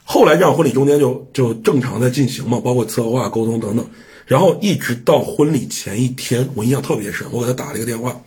[0.04, 3.86] 后来这场婚礼中间就就正常在进行嘛，包括策划、沟通等等，
[4.26, 8.20] 然后一直到婚礼前一天，我印象特别深，我给他打了一个电话，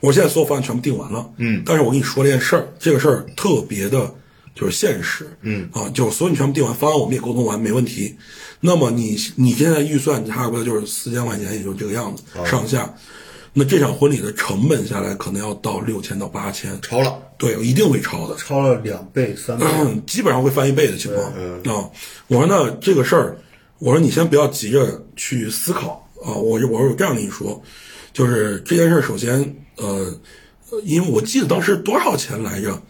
[0.00, 4.14] 我说现在所有方案全部定完了，嗯，但是我跟你说这件事儿，这个事儿特别的，
[4.54, 8.16] 就是现实，嗯啊，就是所有你全部定完方案，我们也沟通完，没问题。
[8.60, 12.92] 那么你你现在预算差不多就是四千块钱，也就这个样子、上下。
[13.54, 18.36] 那这场婚礼的成本下来，可能要到六千到八千，超了，对，一定会超的。
[18.36, 19.64] 超了两倍、三倍。
[19.66, 21.90] 嗯，基本上会翻一倍的情况啊。
[22.28, 23.36] 我说那这个事儿，
[23.78, 26.34] 我说你先不要急着去思考啊。
[26.34, 27.60] 我就我说我这样跟你说，
[28.12, 30.12] 就是这件事儿，首先呃，
[30.70, 32.80] 呃因为我记得当时多少钱来着？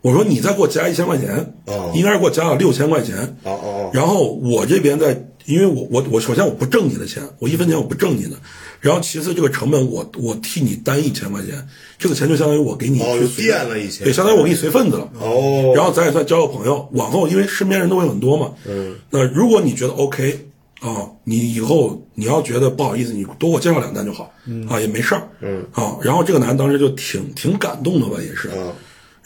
[0.00, 3.16] 我说你再给我加一千块钱，哦应该是给我加了六千块钱。
[3.44, 8.36] 哦哦哦，然后我这边在，因为我我我首先我不挣你的钱，我一分钱我不挣你的。
[8.80, 11.66] 然后其次这个成本我我替你担一千块钱，
[11.98, 12.98] 这个钱就相当于我给你
[13.36, 15.10] 垫了一千对，相当于我给你随份子了。
[15.20, 20.46] 哦然后咱也算交个朋友，往后因为身边人都会很多嘛，嗯，那如果你觉得 OK
[20.80, 24.32] 啊，你以后你要觉得不好意思，你多给我介绍两单就好，
[24.68, 28.72] 啊也没事儿，嗯啊，然后这个男当时就挺挺感动的吧，也是，嗯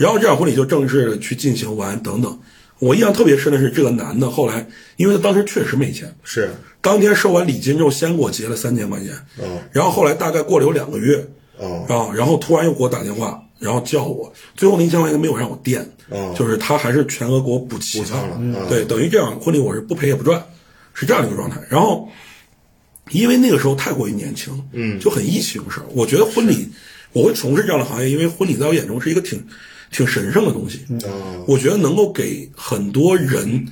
[0.02, 2.38] 然后这场婚礼就正式的去进行完等等。
[2.80, 11.24] 我印象特别深的是，这个男的后来，因为他当时确实没钱，是，当天收完礼金之后，先给我结了三千块钱，嗯然后后来大概过了有两个月，
[11.58, 11.86] 哦。
[11.88, 16.34] 啊，然后突然又给我打电话，然后叫我，最后那一千块钱没有让我垫，哦。
[16.36, 18.36] 就是他还是全额给我补齐了。
[18.40, 20.44] 嗯对，等于这场婚礼我是不赔也不赚，
[20.92, 21.60] 是这样的一个状态。
[21.70, 22.08] 然后，
[23.12, 25.80] 因为那个时候太过于年轻，嗯，就很意气用事。
[25.94, 26.68] 我觉得婚礼
[27.12, 29.46] 我会从事这样的行业，因为婚礼在我眼中是一个挺
[29.92, 30.80] 挺神圣的东西。
[31.04, 33.64] 哦我觉得能够给很多人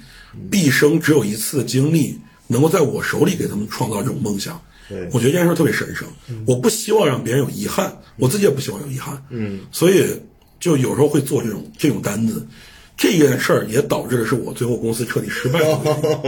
[0.51, 4.61] 毕生只有一次的经历，能够在我手里给他们创造这种梦想。
[5.13, 6.07] 我觉得这件事特别神圣，
[6.45, 9.17] 我不希望让别人有遗憾，我自己也不希望有遗憾。
[9.31, 10.05] 嗯，所以
[10.59, 12.45] 就有时候会做这种这种单子，
[12.97, 15.81] 这件事儿也导致的是我最后公司彻底失败了。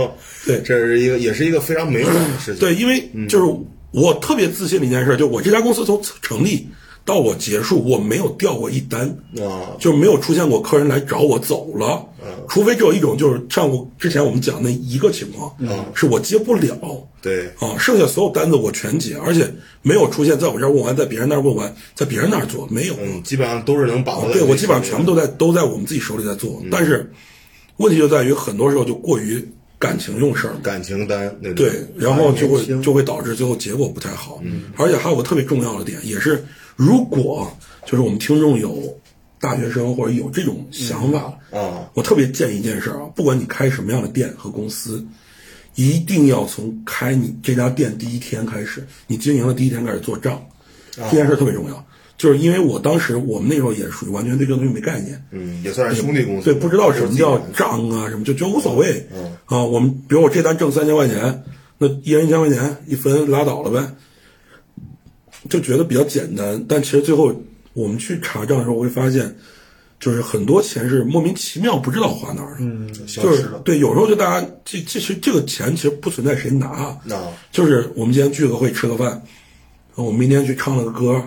[0.47, 2.61] 对这是一个也是一个非常美好的事情。
[2.61, 3.53] 对，因为就是
[3.91, 6.69] 我特别自信的一件事，就我这家公司从成立
[7.05, 9.09] 到我结束，我没有掉过一单。
[9.41, 12.05] 啊，就没有出现过客人来找我走了，
[12.49, 15.53] 除非只有一种，就是像我之前我们讲那一个情况，
[15.95, 24.33] 是我接不了，对，啊，剩下所有单子我全接，而且没有出现在我这儿问完，在别人那儿问完，在别人那儿做，没有，嗯，基本上都是能把握的。
[24.35, 27.11] 对我基本上全部都在都在我们自己手里在做，但是
[27.79, 29.45] 问题就在于很多时候就过于
[29.79, 31.35] 感情用事儿，感情单。
[31.57, 34.41] 对，然后就会就会导致最后结果不太好。
[34.45, 36.45] 嗯，而且还有个特别重要的点，也是
[36.77, 37.51] 如果
[37.85, 38.97] 就是我们听众有
[39.41, 45.05] 大学生或者有这种想法，啊，我特别建议一件事儿啊，不管你开什么样的店和公司，
[45.75, 50.41] 一定要从开你这家店第一天开始，你经营的第一天开始做账，
[50.95, 51.85] 这件事儿特别重要。
[52.19, 56.45] 就是因为我当时我们那时候也属于完全对这个东西没概念，嗯，也算是兄弟公司。
[56.45, 59.09] 对，不知道什么叫账啊，什么就觉得无所谓。
[59.47, 61.43] 啊，我们比如我这单挣三千块钱，
[61.79, 63.91] 那一人一千块钱一分拉倒了呗，
[65.49, 66.65] 就觉得比较简单。
[66.69, 67.35] 但其实最后
[67.73, 69.35] 我们去查账的时候，会发现，
[69.99, 72.57] 就是很多钱是莫名其妙不知道花哪儿了。
[72.61, 76.99] 嗯，就是对，有时候就大家这其实这个钱其实不存在谁拿，啊
[77.51, 79.23] 就是我们今天聚个会吃个饭，
[79.95, 81.23] 我们明天去唱了个歌，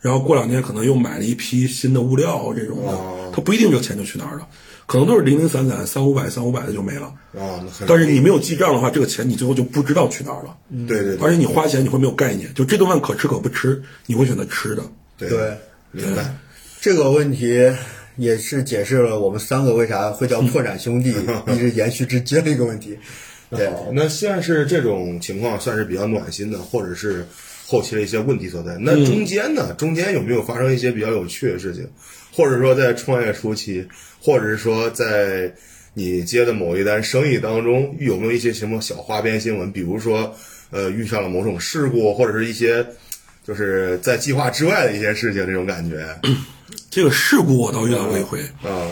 [0.00, 2.98] 然后过两天可能又买了一批新的物料这种的，
[3.32, 4.46] 他不一定这个钱就去哪儿了，
[4.88, 7.08] 可能都是零零散散三五百三五百的就没了。
[7.34, 10.56] 啊，那很但是你没有记账的话，这个钱你最后就不知道去哪儿了。
[10.88, 14.82] 对对对，而且你花钱你会没有概念，就这顿饭可吃可不吃，你会选择吃的。
[15.18, 15.54] 对对，
[15.92, 16.34] 明白。
[16.80, 17.70] 这个问题
[18.16, 21.14] 也是解释了我们三个为啥会叫破产兄弟，
[21.52, 22.98] 一直延续至今的一个问题。
[23.50, 27.26] 对，好，那算是这种情况，算是比较暖心的，或者是
[27.66, 28.78] 后期的一些问题所在。
[28.80, 29.74] 那中间呢？
[29.74, 31.86] 中间有没有发生一些比较有趣的事情？
[32.32, 33.86] 或者说在创业初期，
[34.20, 35.52] 或者是说在
[35.94, 39.72] 你接的某一单生意当中，有没有一些什么小花边新闻？
[39.72, 40.34] 比如说，
[40.70, 42.86] 呃，遇上了某种事故，或者是一些
[43.46, 46.06] 就是在计划之外的一些事情，这种感觉
[46.90, 48.86] 这个事故我倒遇到过一回，啊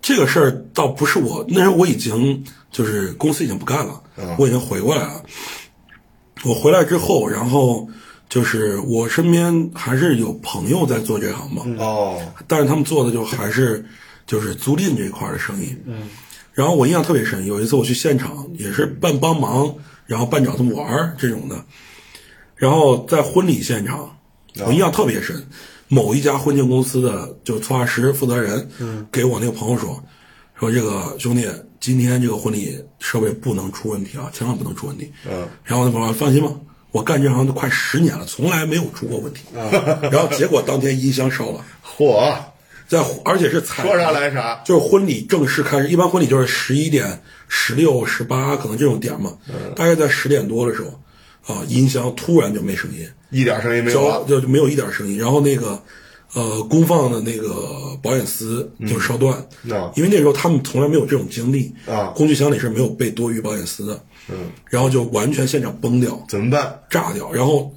[0.00, 4.02] 这个事儿倒不是我，那时候我已经就是公司已经不干了，
[4.38, 5.22] 我已经回过来了。
[6.44, 7.88] 我回来之后，然后
[8.28, 13.84] 就是我身边还是有朋友在做这行嘛，哦但是他们做的就还是
[14.28, 15.74] 就是租赁这一块儿的生意。
[15.86, 16.08] 嗯，
[16.52, 19.74] 然后我印象特别深，有一次我去现场，也是半帮忙，
[20.06, 21.64] 然后半找他们玩儿这种的。
[22.54, 24.16] 然后在婚礼现场，
[24.64, 25.44] 我印象特别深，
[25.88, 30.00] 某一家婚庆公司的就策划师负责人，嗯，给我那个朋友说，
[30.58, 31.48] 说这个兄弟，
[31.80, 35.10] 今天这个婚礼设备不能出问题啊，千万不能出问题。
[35.28, 36.52] 嗯，然后我那朋友说放心吧，
[36.90, 39.42] 我干这行都快十年了，从来没有出过问题。
[40.10, 41.64] 然后结果当天音箱烧了。
[41.86, 42.36] 嚯，
[42.88, 49.36] 在而且是彩说啥来啥就是婚礼正式开始，一般婚礼就是十一点、十六、十八，可能这种点嘛。
[49.76, 55.18] 大概在十点多的时候，啊，音箱突然就没声音，一点声音没有就就没有一点声音。
[55.18, 55.80] 然后那个
[56.34, 59.34] 呃，公放的那个保险丝就烧断，
[59.70, 67.32] 啊因为那时候他们从来没有这种经历啊工具箱里是没有备多余保险丝的，嗯，然后就完全现场崩掉、怎么办炸掉。
[67.32, 67.72] 然后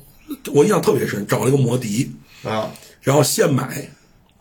[0.54, 2.12] 我印象特别深，找了一个摩的，
[2.44, 2.72] 啊？
[3.02, 3.90] 然后现买，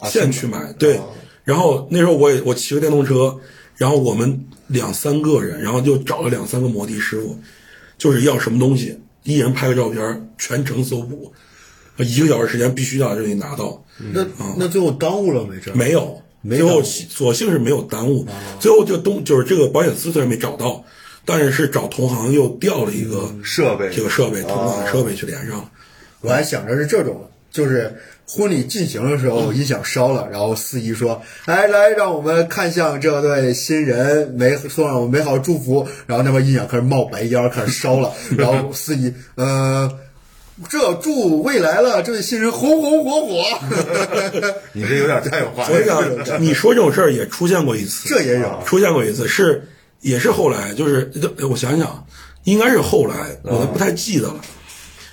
[0.05, 1.01] 现现去买，对。
[1.45, 3.37] 然后那时候我也我骑个电动车，
[3.77, 7.39] 然后我们两三个人，然后就找了两三个摩的师傅，
[7.99, 11.33] 就是要什么东西，一人拍个照片，全程搜捕，
[11.97, 13.83] 一个小时时间必须要这里拿到。
[14.13, 14.25] 那
[14.57, 15.59] 那最后耽误了没？
[15.61, 18.27] 这没有，最后没耽误所幸是没有耽误。
[18.61, 20.85] 最后这东就是这个保险丝虽然没找到，
[21.25, 25.71] 但是是找同行又调了一个设备这个设备，同款设备去连上了。
[26.21, 27.95] 我还想着是这种，就是
[28.31, 39.91] 婚礼进行的时候音响烧了，然后司仪说：“来来，让我们看向这对新人，美送上我们美好祝福。”然后那边音响开始冒白烟，开始烧了， 然后司仪呃。
[40.69, 43.43] 这祝未来了，这位新人红红火火，
[44.75, 46.39] 你这有点太有画所以面了。
[46.39, 49.67] 你说这种事儿也出现过一次，这也有出现过一次，是
[50.03, 52.07] 也是后来，就是呃我想想，
[52.45, 54.37] 应该是后来，我都不太记得了，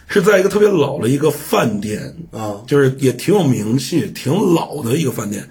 [0.08, 2.64] 是在一个特别老的一个饭店啊。
[2.66, 5.48] 就是也挺有名气、挺老的一个饭店，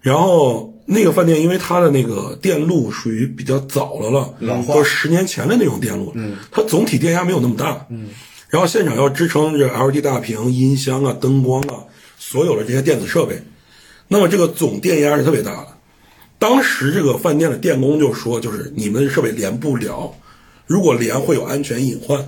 [0.00, 8.08] 然后那个饭店因为它的那个电路属于比较早的了，老化都十年前的那种电路，嗯，它总体电压没有那么大，嗯，
[8.48, 11.84] 然后现场要支撑这 LED 大屏、音箱啊、灯光啊，
[12.18, 13.40] 所有的这些电子设备，
[14.08, 15.68] 那么这个总电压是特别大的。
[16.38, 20.14] 当时这个饭店的电工就说，就是你们的设备连不了，
[20.66, 22.18] 如果连会有安全隐患，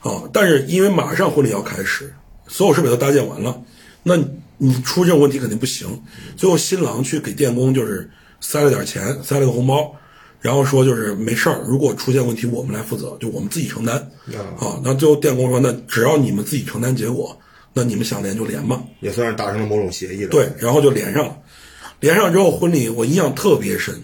[0.00, 2.12] 啊，但是因为马上婚礼要开始，
[2.48, 3.62] 所有设备都搭建完了，
[4.02, 5.88] 那你你出这种问题肯定不行。
[6.36, 8.10] 最后新郎去给电工就是
[8.40, 9.94] 塞了点钱，塞了个红包，
[10.40, 13.96] 然后说就是没事儿，如果出现问题我们来负责，就我们自己承担。
[14.58, 17.38] 啊，那最后电工说，那只要你们自己承担结果，
[17.74, 18.82] 那你们想连就连吧。
[19.00, 20.30] 也算是达成了某种协议了。
[20.30, 21.36] 对，然后就连上了，
[22.00, 23.94] 连上之后婚礼我印象特别深，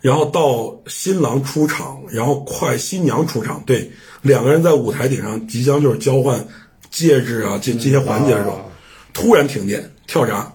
[0.00, 3.90] 然后到新郎出场，然后快新娘出场，对，
[4.22, 6.46] 两个人在舞台顶上即将就是交换
[6.90, 8.64] 戒指啊这这些环节的时候，啊。
[9.12, 10.52] 突然停电跳闸，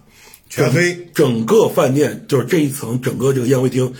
[0.49, 3.93] 全黑，整个饭店就是这一层整个这个宴会厅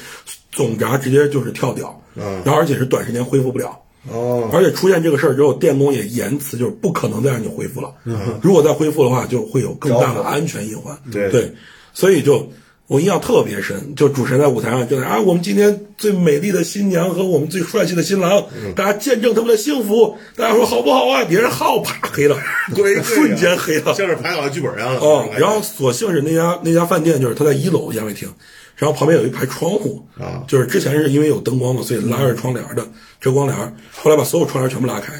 [0.51, 3.77] 总闸直接就是跳掉，嗯然后而且是短时间恢复不了。
[4.11, 7.93] 哦，而且出现这个事儿之后，电工也言辞就是不可能再让你恢复了。
[8.41, 10.97] 如果再恢复的话，就会有更大的安全隐患。
[11.11, 11.29] 对。
[11.31, 11.53] 对，
[11.93, 12.51] 所以就
[12.87, 20.17] 我印象特别深，就主持人在舞台上就在啊，我们今天最美丽的新娘和我们最帅气的新郎，大家见证他们的幸福。
[20.35, 21.23] 大家说好不好啊？
[21.23, 22.37] 别人好，啪黑了，
[22.75, 23.93] 对，瞬间黑了。
[23.93, 24.99] 像是排好了剧本一样了。
[24.99, 28.27] 哦，然后所幸是那家那家饭店就是他在一楼宴会厅，
[28.75, 32.85] 然后旁边有一排窗户啊就是之前是因为有灯光嘛，所以拉着窗帘的
[33.21, 33.57] 遮光帘，
[33.95, 35.13] 后来把所有窗帘全部拉开，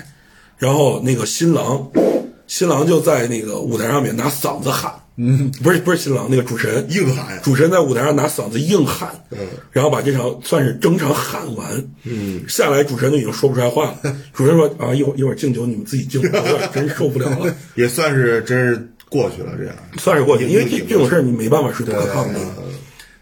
[0.58, 1.90] 然后那个新郎
[2.46, 9.38] 新郎就在那个舞台上面拿嗓子喊，嗯， 不是不是新郎那个主持人硬喊主持人在舞台上拿嗓子硬喊，嗯，
[9.72, 17.56] 然后把这场算是整场喊完，嗯，下来主持人都已经说不出来话了，主持人说啊一会儿一会儿敬酒你们自己敬，我有点真受不了了。
[17.76, 19.76] 也算是真是过去了，这样。
[19.98, 22.40] 算是过去，因为这这种事儿你没办法是不可抗的。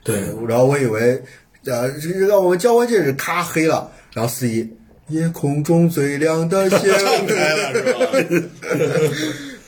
[0.04, 1.22] 对，然后我以为，
[1.66, 4.68] 呃，这个让我们交换戒指，咔黑了，然后司仪，
[5.10, 6.80] 夜空中最亮的星，
[7.28, 8.00] 开了是吧？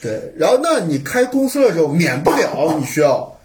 [0.03, 3.39] 对，然后那你开公司的时候，免不了你需要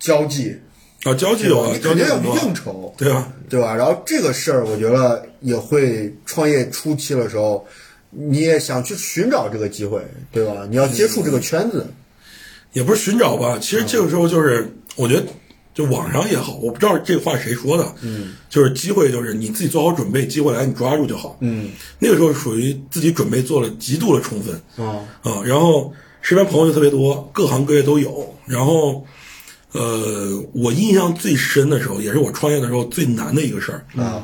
[0.00, 0.56] 交际，
[1.04, 3.74] 啊，交际有啊，你肯定要交际很多应酬，对啊，对吧？
[3.76, 7.64] 然后这个事儿，我觉得也会创业初期的时候，
[8.10, 10.66] 你也想去寻找这个机会，对吧？
[10.68, 11.86] 你要接触这个圈子，
[12.72, 15.24] 也不是寻找吧，其实这个时候就是，我觉得
[15.80, 29.04] 就网上也好，我不知道这话谁说的，嗯，就是机会就是你自己做好准备，机会来你抓住就好，嗯，那个时候属于自己准备做了极度的充分，啊啊，然后身边朋友就特别多，各行各业都有，然后。
[29.72, 34.20] 呃，我印象最深的时候，也是我创业的时候最难的一个事儿啊。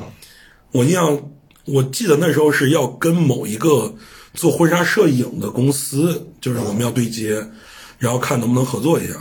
[0.73, 1.31] 我印象，
[1.63, 3.95] 我记得那时候是要跟某一个
[4.33, 7.41] 做婚纱摄影的公司，就是我们要对接，
[7.97, 9.13] 然后看能不能合作一下。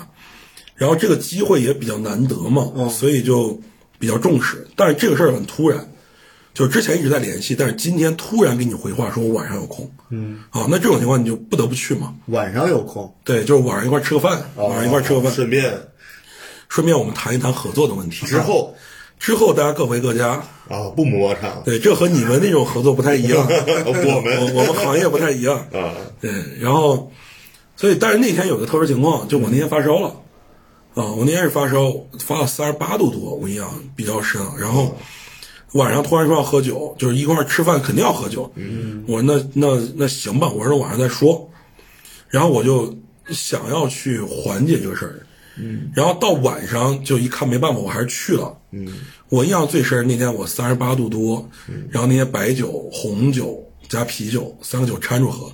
[0.77, 3.61] 然后这个机会也比较难得嘛，所以就
[3.99, 4.67] 比较重视。
[4.77, 5.91] 但是这个事儿很突然，
[6.55, 12.15] 就是之前一直在联系，但是今天突然给你回话说我晚上有空，嗯，啊，那这种情况你就不得不去嘛。
[12.27, 15.73] 晚上有空，对，就是晚上一块儿吃个饭，晚上一块儿吃个饭，顺便。
[16.69, 18.27] 顺便我们谈一谈合作的问题。
[18.27, 18.75] 之后？
[19.19, 20.33] 之后大家各回各家，
[20.69, 23.49] 啊，不磨擦，对，这和你们那种合作不太一样，
[23.87, 24.55] 我们。
[24.55, 27.11] 我 我们行业不太一样，啊，对，然后，
[27.77, 30.15] 所以但是那天有个特殊情况，就我那天发烧了，
[30.97, 34.97] 啊，我那天是发烧，发到三十八度多，我印象比较深，然后
[35.75, 41.49] 晚上突然说要喝酒，就是一块儿吃饭肯定要喝酒，嗯，我说那那那行吧，我说晚上再说，
[42.31, 42.97] 然后我就
[43.29, 45.23] 想要去缓解这个事儿。
[45.59, 48.57] 嗯，然后到晚上就一看没办法，我还是去了。
[48.73, 48.87] 嗯，
[49.29, 51.47] 我印象最深那天我三十八度多，
[51.91, 55.51] 然后那天白酒、红酒加啤酒三个酒掺着喝，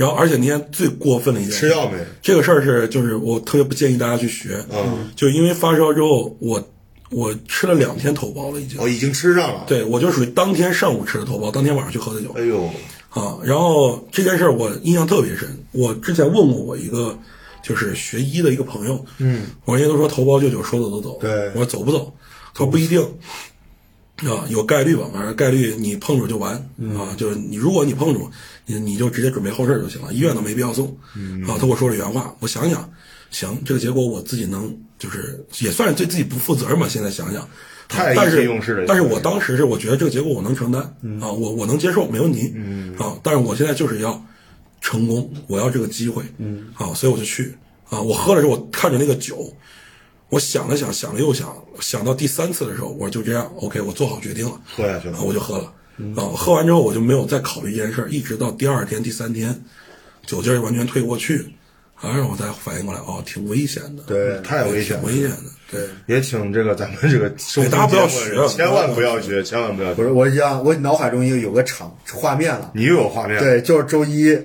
[0.00, 1.98] 然后而且那天最过分的一件事吃药没？
[2.22, 6.66] 这个事儿是就是我特别不建议大家去学，嗯，就因为发烧之后我
[7.10, 12.32] 我吃了两天头孢了已经，哦，已经吃上了，，对我就属于当天上午吃的头孢，当天晚上去喝的酒。
[12.34, 12.64] 哎呦，
[13.10, 15.46] 啊，然后这件事儿我印象特别深。
[15.72, 17.18] 我之前问过我一个
[17.62, 21.48] 就是学医的一个朋友，嗯，我人家都说头孢就酒，说走就走，对。
[21.48, 22.10] 我说走不走？
[22.54, 23.02] 他说不一定，
[24.22, 26.54] 啊，有概率吧，反正概率你碰着就完，
[26.96, 28.20] 啊，就是你如果你碰着，
[28.70, 30.86] 你你就直接准备后事就行了，医院都没必要送，
[31.46, 32.88] 啊，他给我说了原话，我想想，
[33.30, 37.48] 行，这个结果我自己能就是也算是对自己不负责任吧，现在想想。
[37.88, 40.80] 太意气用事了但是我当时是我觉得这个结果我能承担、
[41.20, 42.94] 啊，我我能接受，没问题，嗯。
[42.96, 44.24] 啊，但是我现在就是要
[44.80, 46.68] 成功，我要这个机会，嗯。
[46.74, 47.52] 啊，所以我就去。
[47.88, 49.52] 啊，我喝了之后，我看着那个酒，
[50.28, 55.18] 我想了想，想了又想，想到第三次的时候，我说就这样，OK，我做好决定了，喝下去了。
[55.18, 55.72] 啊，我就喝了，
[56.16, 59.64] 啊，喝完之后我就没有再考虑这件事儿，一直到第二天、第三天，
[60.26, 61.46] 酒劲儿完全退过去，
[62.00, 65.36] 然后我才反应过来，哦，挺危险的，对太危险了，危险的，
[65.70, 65.88] 对。
[66.06, 69.94] 也请这个咱们这个收听大家不要学千万不要学，千万不要学。
[69.94, 74.38] 不是我想我脑海中有有个场画面了，你又有画面，，对，就是周一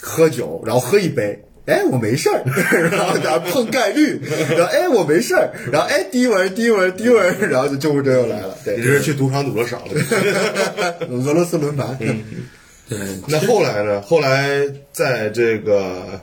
[0.00, 1.44] 喝酒，然后喝一杯。
[1.72, 2.42] 哎，我没事儿，
[2.90, 9.92] 然后咱碰概率，然后哎，我没事儿，然后哎，第一轮，第一轮，第一轮，然后就救护车又来了，对你，这是去赌场赌的少了。
[11.08, 11.96] 俄罗斯轮盘，
[12.86, 12.98] 对，
[13.28, 14.02] 那后来呢？
[14.02, 14.60] 后来
[14.92, 16.20] 在这个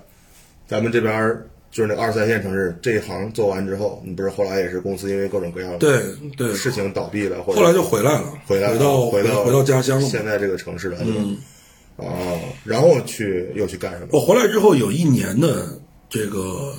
[0.68, 6.02] 咱们这边儿就是那二三线城市这一行做完之后，你不是后来也是公司因为各种各样的对
[6.38, 10.08] 对，事情倒闭了，或者后来就回来了，回来了回到回到回到家乡了。
[10.08, 11.06] 现在这个城市来了。
[12.02, 14.08] 哦，然后去又去干什么？
[14.12, 16.76] 我回来之后有一年的这个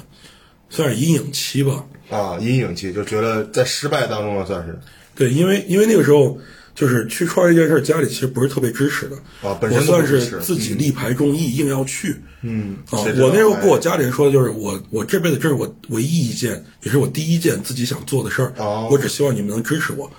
[0.69, 4.79] 算是阴影期吧，啊，阴影期就觉得在失败当中了，算是
[5.15, 6.39] 对，因为因为那个时候
[6.75, 12.17] 就是去创业这件事儿，家里其实不是特别支持的啊本身我算是自己力排众议，硬要去。
[12.45, 18.53] 嗯啊，我那时候哎跟我家里人说的就是，我我这辈子这是我唯一一件，也是我第一件自己想做的事儿。
[18.57, 20.11] 哦我只希望你们能支持我。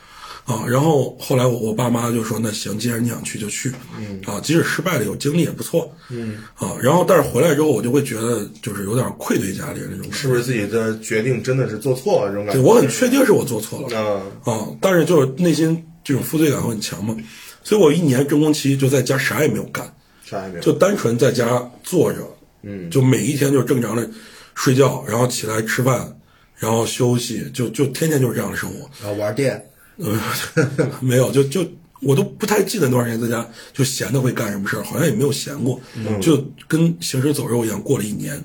[0.45, 12.61] 啊，然后后来我我爸妈就说，那行，既然你想去就去，嗯，啊，即使失败了有经历也不错，嗯，啊，然后但是回来之后我就会觉得就是有点愧对家里人那种是不是自己的决定真的是做错了这种感觉？
[12.61, 17.15] 对我很确定是我做错了，啊，啊，但是就是内心这种负罪感会很强嘛，
[17.63, 19.93] 所以我一年真空期就在家啥也没有干，
[20.25, 22.19] 啥也没有，就单纯在家坐着，
[22.63, 24.09] 嗯，就每一天就正常的
[24.55, 26.13] 睡觉，然后起来吃饭，
[26.57, 28.89] 然后休息，就就天天就是这样的生活。
[29.01, 29.65] 然后玩电，
[29.97, 30.19] 嗯，
[31.01, 31.65] 没有，就就
[32.01, 35.79] 我都不太记得那段时间在家就闲的会干什么事儿，好像也没有闲过，
[36.21, 38.41] 就跟行尸走肉一样过了一年。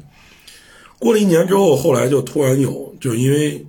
[0.99, 3.65] 过了一年之后，后来就突然有，就是因为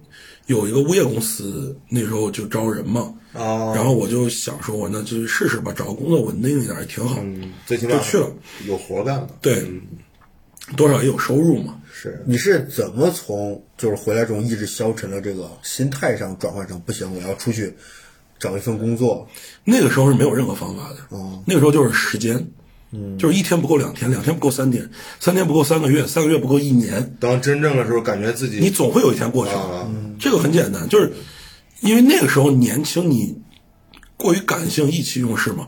[0.48, 8.28] 有一个物业公司那时候就招人嘛，哦然后我就想说，我那就试试吧，找个工作稳定一点也挺好，嗯，最起码就去了，
[8.66, 9.28] 有活干了。
[9.42, 9.64] 对，
[10.76, 11.79] 多少也有收入嘛。
[12.02, 17.74] 是你是怎么从就是回来这种意志消沉的这个心态上转换成不行，我要出去
[18.40, 19.28] 找一份工作？
[19.66, 20.98] 那个时候是没有任何方法的，
[21.46, 22.48] 那个时候就是时间，
[22.92, 24.90] 嗯，就是一天不够两天，两天不够三天，
[25.20, 29.60] 三天不够三个月，三个月不够一年，当真正的时候，感觉自己你总会有一天过去的。
[29.60, 31.12] 啊这个很简单，就是
[31.82, 33.42] 因为那个时候年轻，你
[34.16, 35.68] 过于感性、意气用事嘛，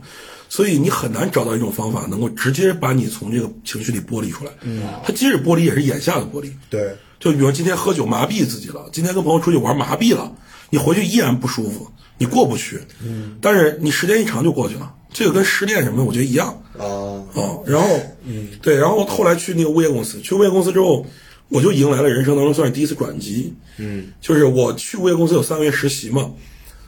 [0.51, 4.51] 所以你很难找到一种方法能够直接把你从这个情绪里剥离出来。
[4.63, 6.51] 嗯，他即使剥离，也是眼下的剥离。
[6.69, 10.29] 对，就比如说今天喝酒麻痹自己了，今天跟朋友出去玩麻痹了，
[10.69, 12.81] 你回去依然不舒服，你过不去。
[13.01, 16.49] 嗯，但是你时间一长就过去了，这个跟失恋什么的，我觉得一样。
[16.77, 17.87] 啊，哦，然后，
[18.25, 21.05] 嗯，对，然后后来去那个物业公司，去物业公司之后，
[21.47, 23.53] 我就迎来了人生当中算是第一次转机。
[23.77, 26.29] 嗯，就是我去物业公司有三个月实习嘛，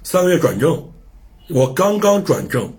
[0.03, 0.83] 三个月转正，
[1.47, 2.73] 我刚刚转正，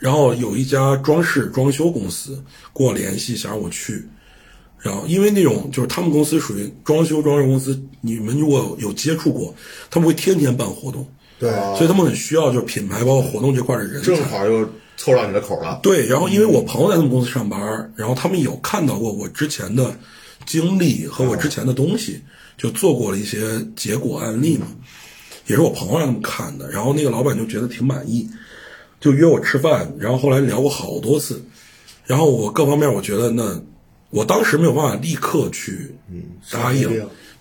[0.00, 2.42] 然后有一家装饰装修公司
[2.74, 4.04] 跟我联系，想让我去。
[4.82, 9.54] 然后，因为那种就是他们公司属于装修装饰公司，你们如果有接触过，
[9.90, 11.06] 他们会天天办活动，
[11.38, 14.06] 对，所以他们很需要就是品牌包括活动这块的人才。
[14.06, 15.78] 正好又凑上你的口了。
[15.82, 19.94] 对，然后因为我朋友在他们公司上班，然后他们有看到过我之前的
[20.46, 22.22] 经历和我之前的东西，
[22.56, 23.42] 就做过了一些
[23.76, 24.66] 结果案例嘛，
[25.46, 26.70] 也是我朋友让他们看的。
[26.70, 28.26] 然后那个老板就觉得挺满意，
[29.00, 31.42] 就约我吃饭，然后后来聊过好多次，
[32.04, 33.60] 然后我各方面我觉得那
[34.10, 35.94] 我当时没有办法立刻去
[36.50, 36.88] 答应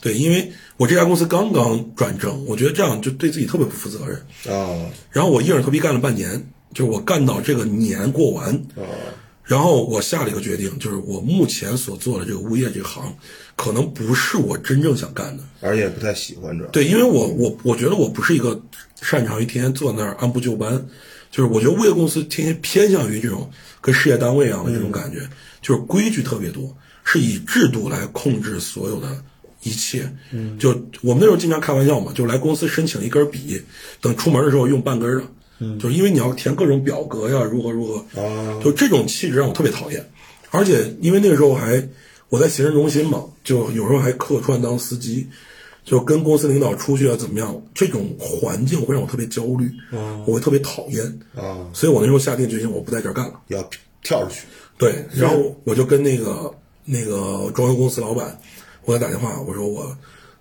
[0.01, 4.55] 对，因为我这家公司刚刚转正，我觉得这样就对自己特别不负责任。
[4.55, 6.41] 啊然后我硬着头皮干了半年，
[6.73, 8.87] 就是我干到这个年过完，啊
[9.43, 13.13] 然后我下了一个决定，就是我目前所做的这个物业这行，
[13.57, 15.43] 可能不是我真正想干的。
[15.59, 16.63] 而且不太喜欢这。
[16.67, 18.61] 对，因为我我我觉得我不是一个
[19.01, 20.85] 擅长于天天坐那儿按部就班，
[21.31, 23.49] 就是我觉得物业公司天天偏向于这种
[23.81, 25.19] 跟事业单位一样的这种感觉，
[25.61, 29.23] 就是规矩特别多，是以制度来控制所有的
[29.63, 30.11] 一切。
[30.31, 30.69] 嗯，就
[31.01, 33.61] 我们那时候经常开玩笑嘛，就来公司申请一根笔，
[34.01, 35.31] 等出门的时候用半根儿了。
[35.59, 38.21] 嗯，就是因为你要填各种表格呀，如何如何。
[38.21, 40.03] 啊就这种气质让我特别讨厌，
[40.51, 41.87] 而且因为那个时候还
[42.29, 45.27] 我在行政中心嘛，就有时候还客串当司机，
[45.89, 49.71] 就跟公司领导出去啊怎么样，这种环境会让我特别焦虑，
[50.25, 51.03] 我会特别讨厌，
[51.35, 53.39] 啊，所以我那时候下定决心我不在这儿干了。
[53.47, 53.67] 要
[54.03, 54.45] 跳出去。
[54.77, 56.53] 对，然后我就跟那个
[56.85, 58.39] 那个装修公司老板，
[58.85, 59.97] 我给他打电话，我说我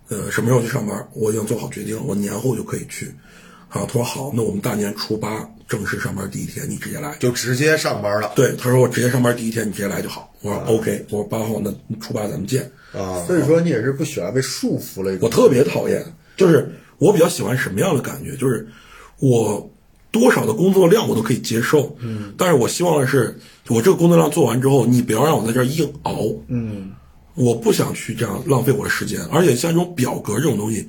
[0.09, 3.15] 呃什么时候去上班，我已经做好决定了，我年后就可以去。
[3.69, 7.17] 啊，他说好，那我们大年初八正式上班第一天，你直接来。
[7.21, 10.33] 就直接上班了对，他说我直接上班第一天你直接来就好。
[10.41, 12.63] 我说 OK，我说八号那初八咱们见。
[12.93, 15.27] 啊所以说你也是不喜欢被束缚了一个。
[15.27, 16.03] 我特别讨厌，
[16.37, 18.67] 就是我比较喜欢什么样的感觉，就是
[19.19, 19.71] 我
[20.11, 23.39] 多少的工作量我都可以接受，嗯，但是我希望的是，
[23.69, 26.93] 我这个工作量做完之后，你不要让我在这儿硬熬，嗯，
[27.35, 30.89] 我不想去这样浪费我的时间，而且像这种表格这种东西，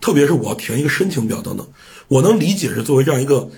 [0.00, 1.66] 特别是我要填一个申请表等等，
[2.10, 3.48] 我能理解是作为这样一个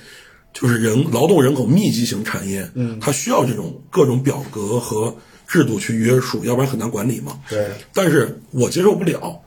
[0.52, 5.16] 就是人劳动人口密集型产业，嗯，它需要这种各种表格和
[5.48, 7.40] 制度去约束，要不然很难管理嘛。
[7.48, 9.40] 对，但是我接受不了，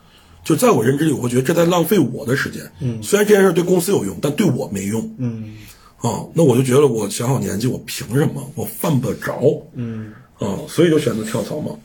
[0.43, 2.63] 就在我认知里，我会觉得这在浪费我的时间。
[2.79, 5.15] 嗯，虽然这件事对公司有用，但对我没用。
[5.19, 5.53] 嗯，
[5.97, 8.51] 啊，那我就觉得我小小年纪，我凭什么？
[8.55, 9.39] 我犯不着。
[9.75, 11.75] 嗯，啊，所以就选择跳槽嘛。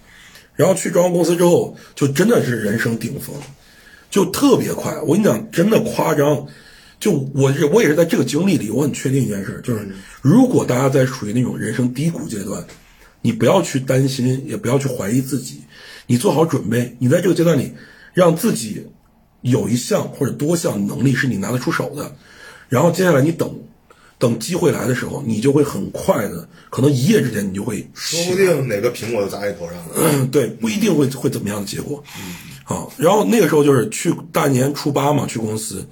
[0.56, 3.36] 然后去装修公司之后，就真的是人生顶峰，
[4.10, 4.98] 就特别快。
[5.02, 6.46] 我跟你讲，真的夸张。
[7.00, 9.88] 就我是我也是在这个经历里，我很确定一件事，就是
[10.20, 12.62] 如果大家在属于那种人生低谷阶段，
[13.22, 15.62] 你不要去担心，也不要去怀疑自己，
[16.06, 17.72] 你做好准备，你在这个阶段里，
[18.12, 18.86] 让自己
[19.40, 22.14] 有一项或者多项能力是你拿得出手的，
[22.68, 23.50] 然后接下来你等，
[24.18, 29.94] 等机会来的时候，你就会很快的，可能一夜之间你就会说不定哪个苹果就砸你头上了。
[29.96, 32.04] 嗯，对，不一定会会怎么样的结果。
[32.62, 35.84] 好，然后那个时候就是去大年初八嘛，去公司，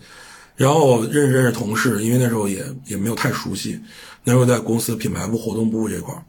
[0.59, 3.81] 然后认识认识同事，因为那时候也也没有太熟悉，
[4.25, 6.21] 那时候在公司品牌部、活动部这块儿，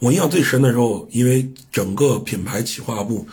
[0.00, 3.26] 我印象最深的时候，因为整个品牌企划部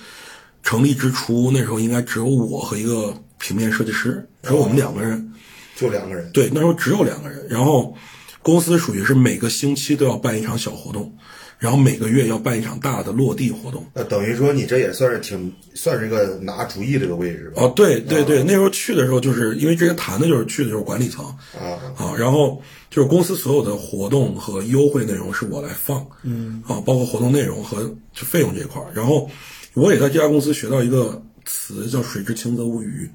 [0.62, 5.34] 成立之初，那时候应该只有我和一个平面设计师，只有我们两个人。
[5.76, 7.96] 就两个人，对，那时候只有两个人，然后
[8.42, 11.16] 公司属于是每个星期都要办一场小活动，
[11.60, 13.86] 然后每个月要办一场大的落地活动。
[13.94, 17.64] 那等于说你这也算是挺算是一个拿主意这个位置吧？
[17.64, 27.84] 哦，对对对，那时候去的时候，就是因为之前谈的就是去的就是管理层啊啊，然后就是公司所有的活动和优惠内容是我来放，嗯啊，包括活动内容和
[28.14, 28.90] 就费用这块儿。
[28.94, 29.30] 然后
[29.74, 33.10] 我也在这家公司学到一个词叫“水至清则无鱼”，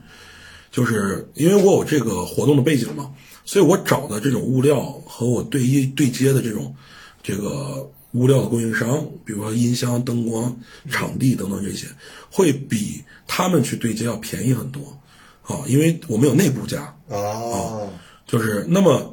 [0.72, 3.10] 就是因为我有这个活动的背景嘛，
[3.44, 6.74] 所以我找的这种物料和我对一对接的这种
[7.22, 10.56] 这个物料的供应商，比如说音箱、灯光、
[10.90, 11.86] 场地等等这些，
[12.30, 14.98] 会比他们去对接要便宜很多。
[15.42, 17.90] 啊，因为我们有内部价，啊，
[18.24, 19.12] 就是那么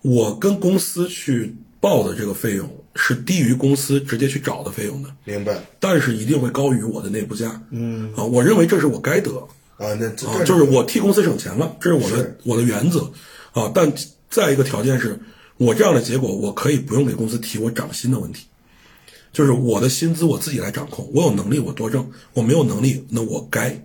[0.00, 5.60] 我跟公司去报的这个费用是低于公司直接去找的费用的，明白。
[5.78, 7.60] 但是一定会高于我的内部价。
[7.70, 8.10] 嗯。
[8.16, 9.36] 啊，我认为这是我该得。
[9.76, 9.92] 啊？
[10.00, 13.00] 那啊，就是我替公司省钱了，这是我的我的原则。
[13.52, 13.70] 啊。
[13.74, 13.92] 但
[14.30, 15.20] 再一个条件是
[15.58, 18.46] 我这样的结果，我可以不用给公司提我涨薪的问题，
[19.32, 23.78] 就是我的薪资我自己来掌控，我有能力我多挣，我没有能力那我该。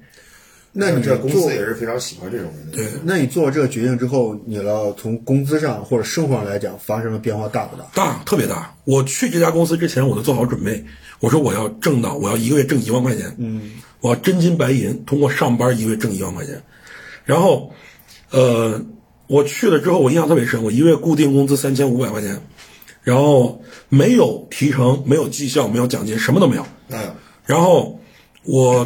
[0.73, 2.77] 那你这公司也是非常喜欢这种人的。
[2.77, 7.85] 对，那你做了这个决定之后，你了从工资上或者生活上来讲发生了变化大不大？
[7.93, 8.73] 大特别大。
[8.85, 10.81] 我去这家公司之前，我都做好准备，
[11.19, 16.63] 我说我要挣到，我要一个月挣一万块钱，嗯，我要真金白银，通过上班一个月挣一万块钱。
[17.25, 17.73] 然后，
[18.29, 18.81] 呃，
[19.31, 22.37] 我去了之后，我印象特别深，我一个月固定工资三千五百块钱，
[23.01, 26.65] 然后没有提成，没有绩效，没有奖金，什么都没有。
[26.89, 27.15] 嗯，
[27.45, 27.97] 然后
[28.43, 28.85] 我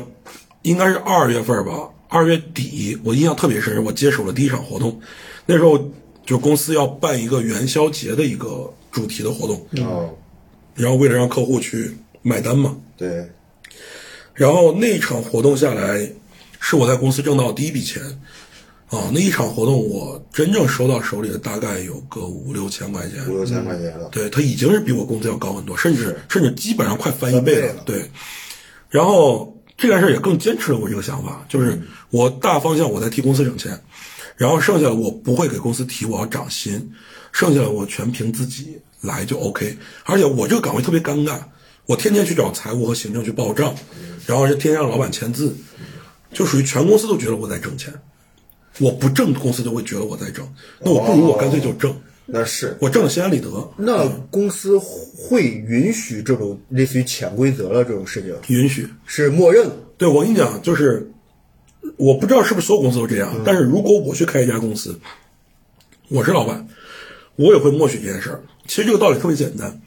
[0.61, 5.01] 应该是二月份吧，二月底，我印象特别深，我接手了第一场活动，
[5.47, 5.91] 那时候
[6.23, 10.15] 就公司要办一个元宵节的一个主题的活动，哦，
[10.75, 11.89] 然后为了让客户去
[12.21, 13.27] 买单嘛，对，
[14.35, 16.07] 然后那场活动下来，
[16.59, 17.99] 是我在公司挣到第一笔钱，
[18.89, 24.07] 啊，那一场活动我真正收到手里的大概有个五六千块钱，五六千块钱了。
[24.11, 27.61] 对他已经是比我工资要高很多，甚至甚至基本上快翻一倍了。
[27.61, 28.11] 倍了对，
[28.89, 31.81] 然后这件事儿也更坚持了我这个想法，就是
[32.11, 33.81] 我大方向我在替公司挣钱，
[34.37, 36.91] 然后剩下的我不会给公司提我要涨薪，
[37.31, 39.75] 剩下的我全凭自己来就 OK。
[40.03, 41.39] 而且我这个岗位特别尴尬，
[41.87, 43.73] 我天天去找财务和行政去报账，
[44.27, 45.55] 然后是天天让老板签字，
[46.31, 47.91] 就属于全公司都觉得我在挣钱。
[48.79, 50.47] 我不挣，公司就会觉得我在挣，
[50.81, 51.95] 那我不如我干脆就挣，
[52.25, 53.49] 那是我挣了心安理得。
[53.77, 58.87] 那公司会允许这种类似于潜规则了这种事情，允许。
[59.05, 59.69] 是默认。
[59.97, 61.09] 对我跟你讲，就是
[61.95, 64.99] 我不知道是不是所有公司都这样，但是如果我去开一家公司，
[66.09, 66.67] 我是老板，
[67.37, 68.43] 我也会默许这件事儿。
[68.67, 69.81] 其实这个道理特别简单，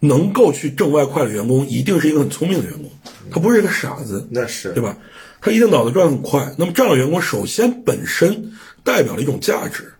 [0.00, 2.90] 能够去挣外快的员工，一定是一个很聪明的员工，
[3.30, 4.98] 他不是一个傻子，那是对吧？
[5.40, 6.54] 他一定脑子转得很快。
[6.58, 8.52] 那么这样的员工，首先本身
[8.84, 9.92] 代表了一种价值，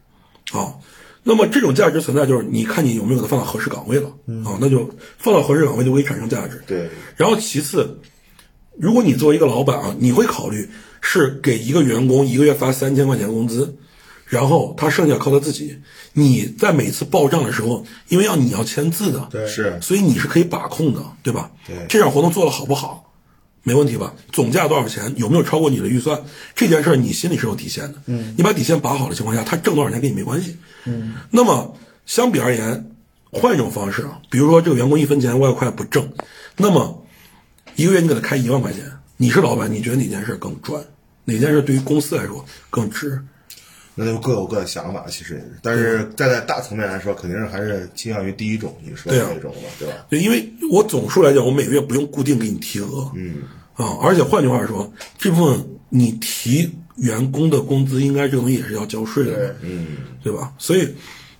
[0.53, 0.75] 啊，
[1.23, 4.09] 那么这种价值存在就是你看你有没有给他放到合适岗位了，
[4.45, 4.89] 啊，那就
[5.19, 6.63] 放到合适岗位就可以产生价值。
[6.67, 7.99] 对，然后其次，
[8.79, 10.69] 如果你作为一个老板啊，你会考虑
[11.01, 13.77] 是给一个员工一个月发三千块钱工资，
[14.27, 15.79] 然后他剩下靠他自己。
[16.13, 21.51] 你在每次报账的时候，因为要你要签字的，对是所以你是可以把控的，对吧？
[21.67, 23.10] 对这场活动做的好不好，
[23.63, 24.15] 没问题吧？
[24.33, 26.21] 总价多少钱，有没有超过你的预算，
[26.55, 28.03] 这件事儿你心里是有底线的。
[28.07, 30.57] 嗯，你把底线把好的情况下，他挣多少钱跟你没关系。
[30.87, 32.91] 嗯，那么相比而言，
[33.31, 36.11] 换一种方式啊，比如说这个员工一分钱外快不挣，
[36.57, 37.05] 那么
[37.77, 38.83] 一个月你给他开一万块钱，
[39.17, 40.83] 你是老板，你觉得哪件事更赚？
[41.27, 43.23] 哪件事对于公司来说更值？
[44.03, 45.53] 那就各有各的想法，其实也是。
[45.61, 49.95] 但是站在大层面来说，肯定是还是倾向于第一种你说的那种吧，对吧？
[50.09, 53.43] 对，因为我总数来讲，我每个月不用固定给你提额，嗯，
[53.75, 59.89] 啊，而且换句话说，这部分你提员工的工资，应该这个东西也是要交税的，嗯，
[60.23, 60.55] 对吧？
[60.57, 60.89] 所以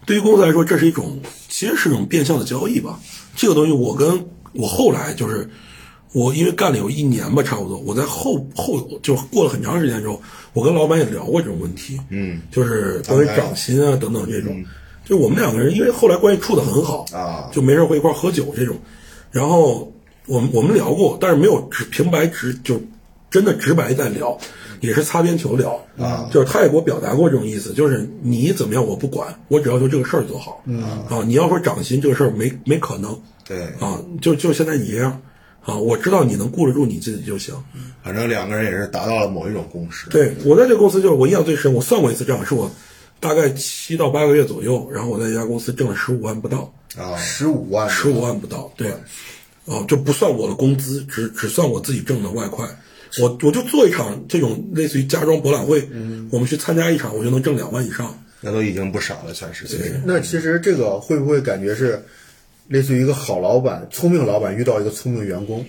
[0.05, 3.01] 对于公司来说，这是一种其实是一种变相的交易吧。
[3.35, 5.49] 这个东西，我跟我后来就是
[6.13, 10.21] 我因为干了有一年吧，差不多，我在后后就过了很长时间之后，
[10.53, 14.65] 我跟老板也聊过这种问题，嗯，就是关于涨薪啊等等这种，
[15.05, 18.77] 就我们两个人因为后来关系处的很好啊就没事会一块儿喝酒这种，
[19.31, 19.93] 然后
[20.27, 22.81] 我们我们聊过，但是没有直平白直就
[23.31, 24.37] 真的直白在聊，
[24.81, 30.83] 也是擦边球聊啊，就是他也给我表达过这种意思，就是你怎么样我不管，我只要求这个事儿做好，嗯。
[31.09, 35.21] 啊，你要说涨薪这个事儿没没可能对，啊，就就现在你这样
[35.63, 37.55] 啊，我知道你能顾得住你自己就行，
[38.03, 40.09] 反正两个人也是达到了某一种共识。
[40.11, 42.71] 对我在这个公司就是我印象最深，我算过一次账，是我
[43.21, 48.93] 大概七到八个月左右，然后我在一家公司挣了十五万不到，啊，十五万，十五万不到，对，
[49.67, 52.67] 哦，就不算我的工资，只只算我自己挣的外快。
[53.21, 55.87] 我我就做一场这种类似于家装博览会，
[56.31, 58.17] 我们去参加一场，我就能挣两万以上。
[58.41, 59.67] 那都已经不少了，确实。
[59.67, 62.03] 其实那其实这个会不会感觉是
[62.71, 65.67] 类似于一个好老板、聪明老板遇到一个聪明员工，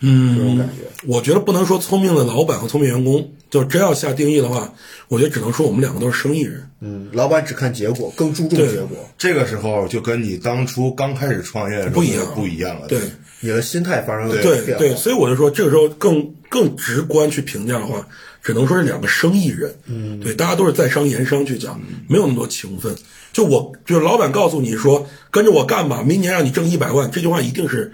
[0.00, 0.82] 嗯，这种感觉？
[1.06, 4.74] 我觉得不能说聪明的老板和聪明员工，就真要下定义的话，
[5.06, 6.68] 我觉得只能说我们两个都是生意人。
[6.80, 8.96] 嗯，老板只看结果，更注重结果。
[9.16, 12.88] 这个时候就跟你当初刚开始创业的时候不一样不一样了。
[12.88, 12.98] 对，
[13.38, 14.78] 你的心态发生了对变化。
[14.80, 18.08] 对，所以我就说，这个时候更更直观去评价的话，
[18.42, 19.72] 只能说是两个生意人。
[19.86, 22.96] 嗯，对，大家都是在商言商去讲，没有那么多情分。
[23.32, 27.92] 就我，就是老板告诉你说跟着我干吧，明年让你挣一百万，这句话一定是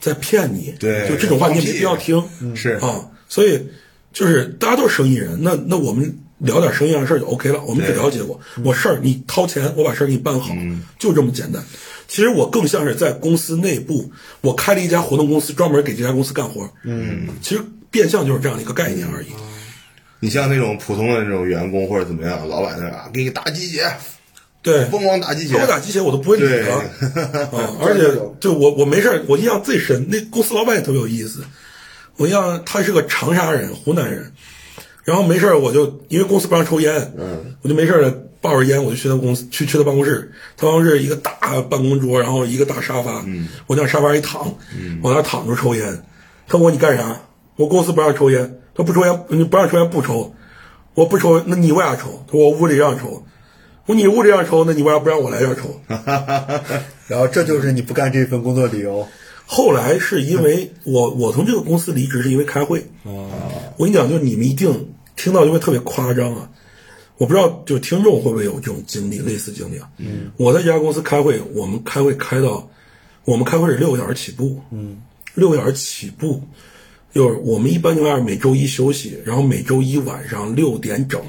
[0.00, 0.74] 在骗你。
[0.78, 2.22] 对就这种话你也没必要听。
[2.54, 3.68] 是啊，所以
[4.12, 8.40] 就是大家都是生意人，那那我们聊点生意上的事儿就 OK 了，我们只了解过。
[8.64, 10.54] 我事儿你掏钱，我把事儿给你办好，
[10.98, 11.62] 就这么简单。
[12.08, 16.68] 其实我更像是在公司内部，我开了一家活动公司，专门给这家公司干活。
[16.82, 19.28] 嗯，其实变相就是这样的一个概念而已。
[20.18, 23.86] 你像那种普通的那种员工或者怎么样，老板那啊，给你打鸡血，
[24.62, 25.54] 对，疯狂打鸡血。
[25.54, 26.74] 他，我打鸡血我都不会理他
[27.56, 31.42] 啊， 而且就我我没事儿，我印象最深，那公司老板也特别有意思。
[32.16, 34.32] 我印象他是个长沙人，湖南人，
[35.04, 41.32] 然后没事儿我就因为公司不让抽烟，嗯，我就没事儿了抱着烟我就去他公司去去他办公室，他办公室一个大
[41.70, 44.42] 办公桌，然后一个大沙发，嗯，我就往沙发上一躺，
[45.02, 46.04] 往那儿躺着抽烟。
[46.46, 47.18] 他问我你干啥？
[47.56, 50.34] 我公司不让抽烟，他不抽烟，你不让抽烟不抽，
[50.94, 52.22] 我不抽，那你为啥抽？
[52.26, 53.24] 他说我屋里让抽。
[53.90, 55.80] 我你屋这样抽，那你为啥不让我来这儿抽？
[57.08, 59.04] 然后这就是你不干这份工作理由。
[59.46, 62.86] 后来是因为我我从这个公司离职是因为开会。
[63.02, 66.48] 我跟你讲，就是你们一定听到就会特别夸张啊！
[67.16, 69.90] 我不知道就听众会不会有这种经历，类似经历啊？
[69.98, 72.70] 嗯，我在这家公司开会，我们开会开到，
[73.24, 74.98] 我们开会是六个小时起步，嗯，
[75.34, 76.40] 六个小时起步，
[77.12, 81.20] 就是我们一般情况下每周一休息，然后每周一晚上六点整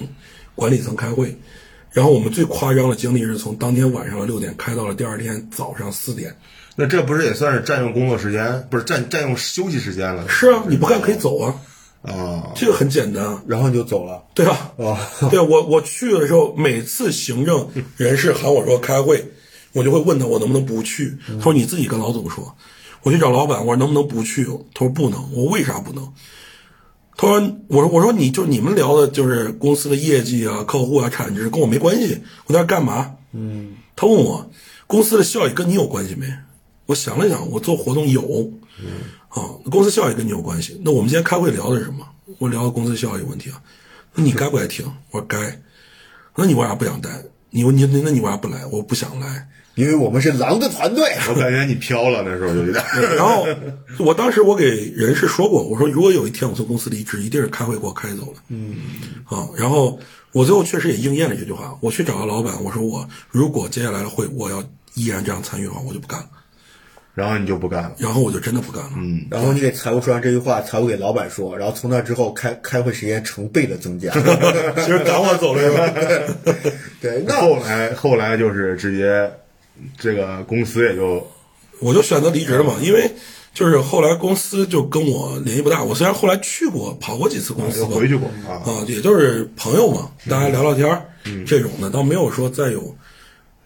[0.53, 1.35] 管理层开会，
[1.91, 6.35] 然后我们最夸张的经历是从当天晚上的六点开到了第二天早上四点。
[6.75, 10.27] 那这不是也算是占用工作时间，不是占占用休息时间了？
[10.29, 11.55] 是啊，你不干可以走啊，
[12.01, 13.43] 啊，这个很简单啊。
[13.45, 14.23] 然后你就走了。
[14.33, 17.67] 对吧啊，哦，对啊，我我去的时候，每次行政
[17.97, 19.31] 人事喊我说开会，
[19.73, 21.17] 我就会问他我能不能不去。
[21.27, 22.55] 他说你自己跟老总说。
[23.03, 24.45] 我去找老板，我说能不能不去？
[24.73, 25.19] 他说不能。
[25.31, 26.13] 我说为啥不能？
[27.21, 32.19] 他说我说我说你就你们聊的就是公司的业绩啊、客户啊、产值，跟我没关系。
[32.47, 33.15] 我在这干嘛？
[33.31, 33.75] 嗯。
[33.95, 34.49] 他问我
[34.87, 36.25] 公司的效益跟你有关系没？
[36.87, 38.51] 我想了想，我做活动有。
[39.29, 39.37] 啊，
[39.69, 40.81] 公司效益跟你有关系。
[40.83, 42.07] 那我们今天开会聊的是什么？
[42.39, 43.61] 我聊的公司效益问题啊。
[44.15, 44.91] 那你该不该听？
[45.11, 45.61] 我说该。
[46.35, 47.23] 那你为啥不想待？
[47.51, 48.65] 你你那那你为啥不来？
[48.65, 49.47] 我不想来。
[49.75, 51.03] 因为我们是狼的团队。
[51.29, 52.83] 我感觉你飘了，那时候就有点。
[53.15, 53.47] 然后
[53.99, 58.41] 我当时我给人事说过，我说如果有一天我从公司离职，一定是开会给我开走了。
[58.49, 58.75] 嗯。
[59.25, 59.99] 啊，然后
[60.31, 61.77] 我最后确实也应验了这句话。
[61.81, 64.63] 我去找个老板，我说我如果接下来的会我要
[64.95, 66.27] 依然这样参与的话，我就不干了。
[67.13, 67.91] 然后你就不干了。
[67.97, 68.91] 然后我就真的不干了。
[68.95, 74.11] 嗯，然后你给财务说完这句话，财务给老板说，然后从那之后开开会时间成倍的增加。
[74.79, 75.93] 其实赶我走了是吧？
[77.01, 79.29] 对，那后来后来就是直接
[79.97, 81.25] 这个公司也就
[81.79, 83.11] 我就选择离职了嘛，因为
[83.53, 85.83] 就是后来公司就跟我联系不大。
[85.83, 88.63] 我虽然后来去过跑过几次公司吧，回去过啊。
[88.65, 91.05] 啊，也就是朋友嘛，大家聊聊天儿，
[91.45, 92.95] 这种的，倒没有说再有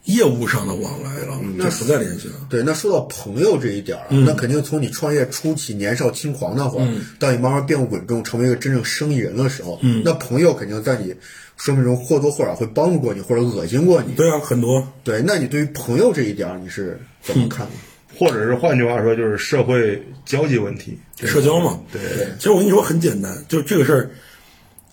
[0.06, 2.36] 业务上的往来了，那不再联系了。
[2.49, 6.88] 对，那说到朋友这一点儿啊，那肯定从你创业初期年少轻狂那会儿，
[7.20, 11.14] 到你慢慢变稳重，成为一个真正生意人的时候，那朋友肯定在你
[11.58, 14.14] 生命中或多或少会帮助过你，或者恶心过你。
[14.14, 17.72] 对啊，很多对，那你对于朋友这一点儿你是怎么看的？
[18.18, 20.97] 或者是换句话说，就是社会交际问题。
[21.18, 21.80] 社交嘛。
[21.91, 22.01] 对，
[22.38, 24.10] 其实我跟你说很简单，就这个事儿，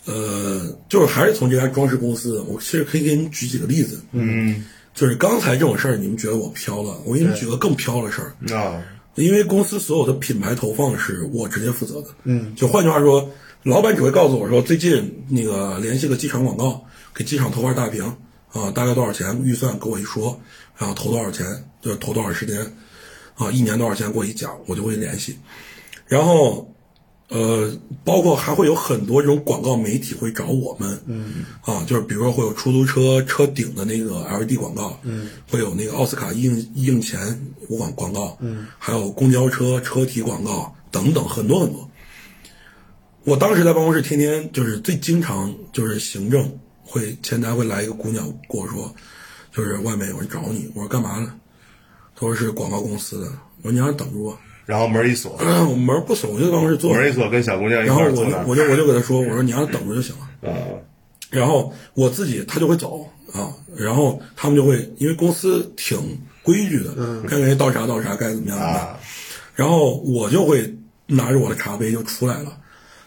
[0.07, 4.01] 呃，就是还是从这家装饰公司，我其实可以给你举几个例子。
[4.11, 8.57] 嗯就是刚才这种事儿，你们觉得我飘了，我给你们举个更飘的事儿。
[8.57, 8.82] 啊，
[9.14, 12.09] 因为公司所有的品牌投放是我直接负责的。
[12.24, 13.30] 嗯，就换句话说，
[13.62, 16.84] 老板只会告诉我说，最近那个联系个机场广告，
[17.14, 18.05] 给机场投块大屏
[18.53, 20.40] 啊，大概多少钱，预算给我一说，
[20.76, 21.47] 然后投多少钱，
[21.80, 22.61] 就投多少时间，
[23.34, 25.36] 啊，一年多少钱给我一讲，我就会联系。
[26.07, 26.72] 然后，
[27.35, 27.74] 呃，
[28.05, 37.18] 包括还会有很多这种广告媒体会找我们，嗯，啊，就是比如说会有出租车车顶的那个 LED 广告，嗯，会有那个奥斯卡映映前
[37.70, 41.89] 广广告，嗯，还有公交车车体广告等等，很多很多。
[43.24, 46.47] 我当时在办公室，天天就是最经常就是行政
[46.83, 48.95] 会前台会来一个姑娘跟我说，
[49.51, 51.33] 就是外面有人找你，我说干嘛呢？
[52.14, 53.26] 他说是广告公司的，
[53.62, 54.39] 我说你让他等着我。
[54.65, 57.01] 然后门一锁，我 门不锁，我就在办公室坐着。
[57.01, 58.45] 门一锁，跟小姑娘一然后块儿坐那儿。
[58.47, 60.51] 我就我就我就给他说，我说你让他等着就行了。
[60.51, 60.55] 啊，
[61.31, 65.99] 然后我自己他就会走啊，然后他们就会因为公司挺
[66.43, 66.95] 规矩的，
[67.29, 68.99] 该给人倒啥倒啥，该怎么样怎么样啊。
[69.55, 70.75] 然后我就会
[71.07, 72.57] 拿着我的茶杯就出来了，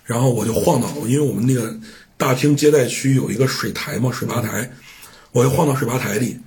[0.03, 1.74] 然后我就晃到，因为我们那个
[2.18, 4.70] 大厅接待区有一个水台嘛，水吧台，
[5.32, 6.38] 我就晃到水吧台里，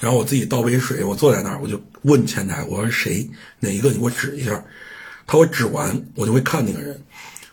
[0.00, 3.28] 然后我自己倒杯水，我坐在那儿，我就问前台，我说谁？
[3.60, 3.90] 哪一个？
[3.90, 4.52] 你给我指一下，
[5.26, 7.00] 他给我指完，我就会看那个人。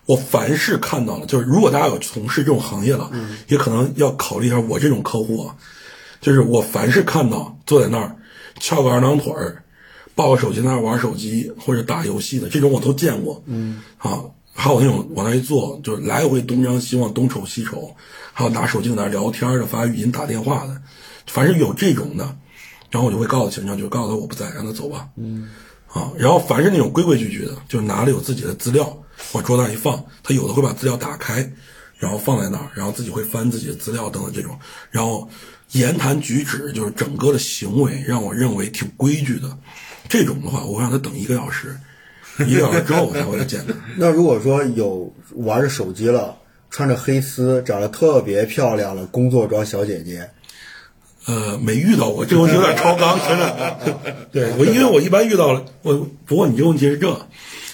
[0.06, 3.12] 我凡是看到了，就是如果大家有从事这种行业了，
[3.50, 5.56] 也可能要考虑一下我这种客户啊，
[6.22, 8.16] 就是我凡是看到坐在那儿
[8.58, 9.62] 翘个二郎腿儿，
[10.16, 14.22] 抱个手机在那儿玩手机或者打游戏的这种我都见过，嗯，啊，
[14.54, 17.94] 还有那种往那一坐就是来回东张西望东瞅西瞅，
[18.32, 20.82] 还有拿手机在那儿聊天的发语音打电话的，
[21.28, 22.24] 凡是有这种的，
[22.90, 25.50] 然后我就会告诉行政，就告诉他我不在，让他走吧，嗯，
[25.88, 28.98] 啊，然后凡是那种规规矩矩的，就拿了有自己的资料
[29.34, 31.52] 往桌子上一放，他有的会把资料打开，
[31.98, 34.58] 然后放在那儿，然后自己会翻自己的资料等等这种，
[34.90, 35.30] 然后
[35.72, 39.58] 言谈举止，就是整个的行为，让我认为挺规矩的。
[40.10, 41.78] 这种的话，我会让他等一个小时，
[42.48, 43.74] 一个小时之后我才会来见他。
[43.98, 46.38] 那如果说有玩着手机了，
[46.70, 50.30] 穿着黑丝，长得特别漂亮的工作装小姐姐，
[51.28, 53.78] 呃，没遇到过，这有点超纲，真的。
[54.32, 55.94] 对我，因为我一般遇到了我，
[56.26, 57.28] 不过你这个问题是这，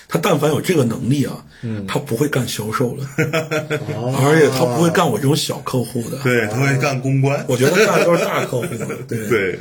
[0.08, 1.46] 他但凡有这个能力啊，
[1.88, 6.18] 他不会干销售的，而且他不会干我这种小客户的。
[6.24, 7.46] 对，他会干公关。
[7.48, 9.26] 我觉得他干的都是大客户的，对。
[9.30, 9.60] 对，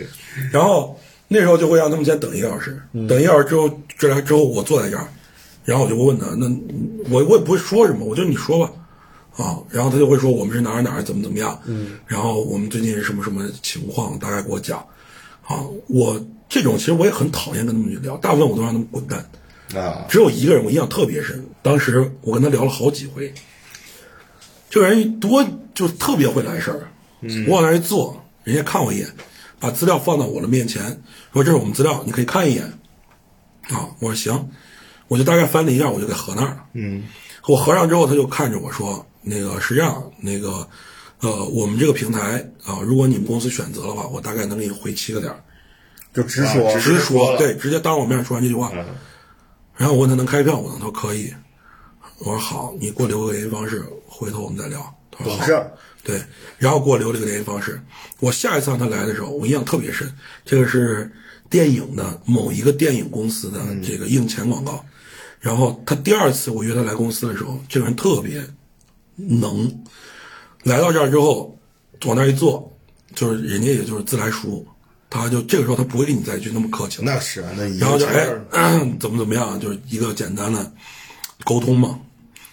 [0.50, 3.68] 然后那时候就会让他们先等一个小时，等一个小时之后，
[3.98, 5.06] 这来之后我坐在这儿，
[5.66, 6.46] 然后我就会问他，那
[7.10, 8.72] 我我也不会说什么，我就你说吧，
[9.36, 14.78] 啊，然后他就会说我们是哪儿哪儿怎么怎么样，嗯，然后我们最近是什么什么情况，大概给我讲，
[15.46, 23.32] 啊，我这种其实我也很讨厌跟他们去聊，大部分我都让他们滚蛋，啊，只有一个人我印象特别深，当时我跟他聊了好几回，
[24.68, 25.42] 这个人一多
[25.74, 26.88] 就特别会来事儿，
[27.48, 29.08] 我往那儿一坐，人家看我一眼，
[29.58, 31.02] 把资料放到我的面前，
[31.32, 32.64] 说这是我们资料，你可以看一眼，
[33.70, 34.50] 啊，我说行，
[35.08, 37.04] 我就大概翻了一下，我就给合那儿了，嗯，
[37.48, 40.68] 我合上之后，他就看着我说，那个是这样，那个
[41.20, 45.42] 呃，我们这个平台啊，如果你们公司选择的话，我大概能给你回七个点儿。
[46.12, 48.70] 就直说，啊直直说对，直接当我面说完这句话。
[48.74, 48.84] 嗯
[49.74, 50.72] 然后我问他能开票吗？
[50.74, 51.32] 他说可以。
[52.18, 54.94] 我说好，你给我留个联系方式，回头我们再聊。
[55.10, 55.46] 他说好。
[56.04, 56.22] 对，
[56.58, 57.80] 然后给我留了一个联系方式。
[58.20, 60.14] 我下一次让他来的时候，我印象特别深。
[60.44, 61.10] 这个是
[61.48, 64.84] 电影的某一个电影公司的这个硬钱广告。
[65.40, 68.44] 然后他第二次我约他来公司的时候，这个人特别
[69.16, 69.84] 能。
[70.64, 71.58] 来到这儿之后，
[72.04, 72.72] 往那儿一坐，
[73.14, 74.64] 就是人家也就是自来熟，
[75.10, 77.04] 他就这个时候他不会跟你再去那么客气了。
[77.04, 80.72] 那是啊，那一然后就个钱哎儿 怎么怎么样，就是一个简单的
[81.44, 81.98] 沟通嘛。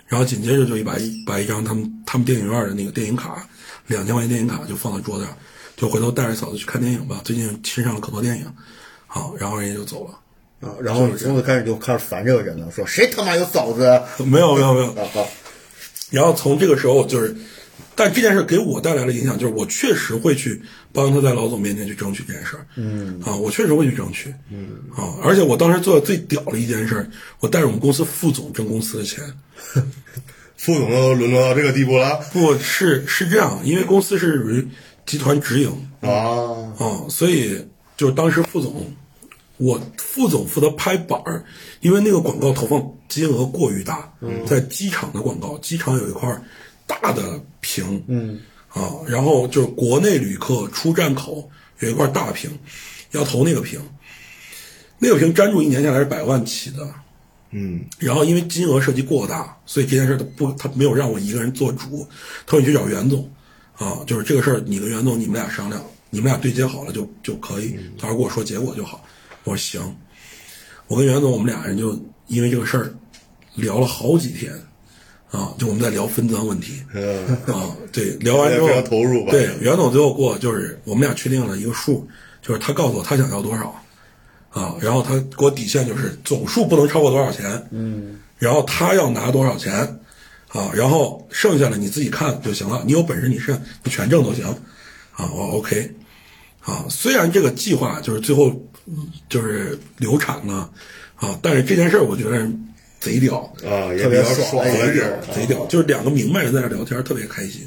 [0.08, 3.48] 然后紧接着就一把一把一张他们他们电影院的那个电影卡，
[3.86, 5.38] 两千块钱电影卡就放在桌子上，
[5.78, 7.22] 就回头带着嫂子去看电影吧。
[7.24, 8.46] 最近新上了可多电影，
[9.06, 10.68] 好，然后人家就走了。
[10.68, 14.04] 啊，然后你从此开始就开始烦这个人了，说谁他妈有嫂子啊？
[14.26, 15.22] 没有没有没有，啊啊
[16.10, 17.36] 然后从这个时候就是，
[17.96, 22.66] 但这件事给我带来的影响，就是我确实会去帮他在老总面前去争取这件事儿。
[22.76, 24.34] 嗯，啊，我确实会去争取。
[24.50, 29.24] 嗯，啊，而且我当时做的最屌的一件事儿，我带着我们公司副总挣公司的钱。
[30.58, 34.68] 副总都沦落到这个地步了不是是这样，因为公司是属于
[35.06, 35.70] 集团直营
[36.02, 36.10] 啊！
[36.78, 38.94] 啊，所以就是当时副总，
[39.60, 41.44] 我副总负责拍板儿，
[41.82, 44.10] 因为那个广告投放金额过于大，
[44.48, 46.34] 在机场的广告，机场有一块
[46.88, 48.40] 大的屏，嗯
[48.70, 51.50] 啊，然后就是国内旅客出站口
[51.80, 52.50] 有一块大屏，
[53.12, 53.82] 要投那个屏，
[54.98, 56.90] 那个屏粘住一年下来是百万起的，
[57.52, 62.08] 嗯，然后因为金额涉及过大，所以这件事儿他不，他没有让我一个人做主，
[62.46, 63.30] 他说你去找袁总，
[63.76, 69.04] 啊，就是这个事儿你跟袁总你们俩商量，你们俩对接好了就就可以，到时候跟我说结果就好。
[69.50, 69.96] 我说行，
[70.88, 72.94] 我跟袁总我们俩人就因为这个事儿
[73.56, 74.54] 聊了好几天，
[75.32, 82.08] 啊，就我们在聊分赃问题，嗯啊，对，聊完之后投入吧对，袁总最后给我就是我们俩确定了一个数，
[82.44, 83.76] 就是他告诉我他想要多少，
[84.52, 89.74] 啊，然后他给我底线就是总数不能超过多少钱，嗯，然后他要拿多少钱，
[90.50, 94.46] 啊，然后剩下的你自己看就行了，你有本事你是你全挣都行，
[95.14, 95.92] 啊，我 OK，
[96.62, 98.69] 啊，虽然这个计划就是最后嗯
[99.30, 100.70] 就是流产了，
[101.16, 102.48] 啊，但是这件事儿我觉得
[103.00, 107.62] 贼屌，啊，也特别爽爽了这儿贼屌，就是两个明白人在那聊天，特别开心，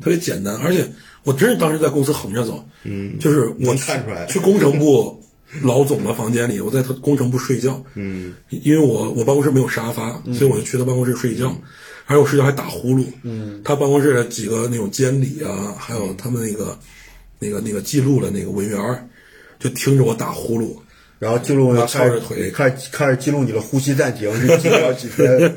[0.00, 0.86] 特别简单，而且
[1.24, 4.26] 我真是当时在公司横着走，嗯，就是我看出来。
[4.26, 5.22] 去工程部
[5.62, 11.56] 老总的房间里，我在他工程部睡觉，嗯，因为我我办公室没有沙发，所以我就去他办公室睡觉，
[12.04, 16.78] 而且我睡觉还打呼噜，嗯，他办公室的几个那种监理啊，还有他们那个
[17.38, 19.07] 那个那个记录的那个文员儿，
[19.58, 20.76] 就听着我打呼噜，
[21.18, 22.50] 然后记录翘着腿。
[22.50, 25.54] 开始开始记录你的呼吸暂停，是记了几天。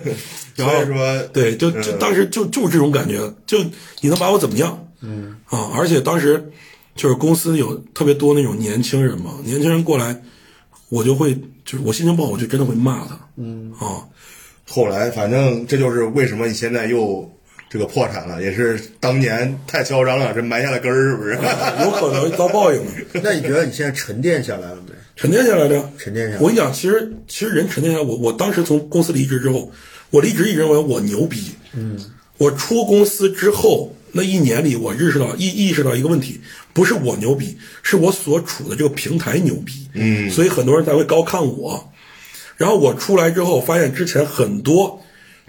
[0.56, 3.58] 然后说对，就就当时就就是这种感觉，就
[4.02, 4.88] 你能把我怎么样？
[5.02, 5.38] 嗯。
[5.46, 6.52] 啊，而且当时
[6.96, 10.22] 就是公司有特别多那种年轻人嘛，年轻人过来，
[10.90, 11.34] 我就会
[11.64, 13.72] 就是我心情不好，我就真的会骂他，嗯。
[13.80, 14.04] 啊，
[14.68, 17.32] 后来反正这就是为什么你现在又
[17.72, 21.36] 这个破产了，也是当年太嚣张了，这埋下了根儿，是不是？
[21.86, 22.92] 有可能遭报应的。
[23.24, 24.92] 那你觉得你现在沉淀下来了没？
[25.16, 29.72] 沉淀下来了，沉淀下来我跟你讲，其实其实人沉淀下来，我我当时从公司离职之后，
[30.10, 31.52] 我离职一直认为我牛逼。
[31.74, 31.98] 嗯，
[32.38, 36.42] 我出公司之后那一年里，我认识到意意识到一个问题，
[36.74, 39.88] 不是我牛逼，是我所处的这个平台牛逼。
[39.94, 41.90] 嗯，所以很多人才会高看我。
[42.58, 45.02] 然后我出来之后，发现之前很多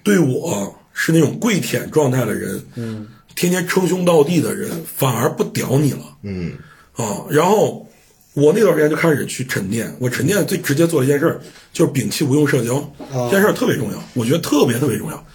[0.05, 6.17] 对我是那种跪舔状态的人，嗯，天天称兄道弟的人反而不屌你了。
[6.23, 6.53] 嗯
[6.95, 7.89] 啊，然后
[8.35, 9.95] 我那段时间就开始去沉淀。
[9.99, 11.41] 我沉淀最直接做的一件事儿
[11.73, 12.93] 就是摒弃无用社交，
[13.31, 15.27] 这件事儿特别重要，我觉得特别特别重要。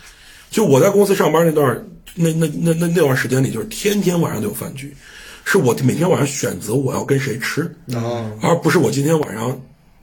[0.50, 1.86] 就我在公司上班那段儿
[2.16, 4.96] 那那那那那段时间里，就是天天晚上都有饭局，
[5.44, 9.60] 是我每天晚上选择我要跟谁吃，啊，而不是我今天晚上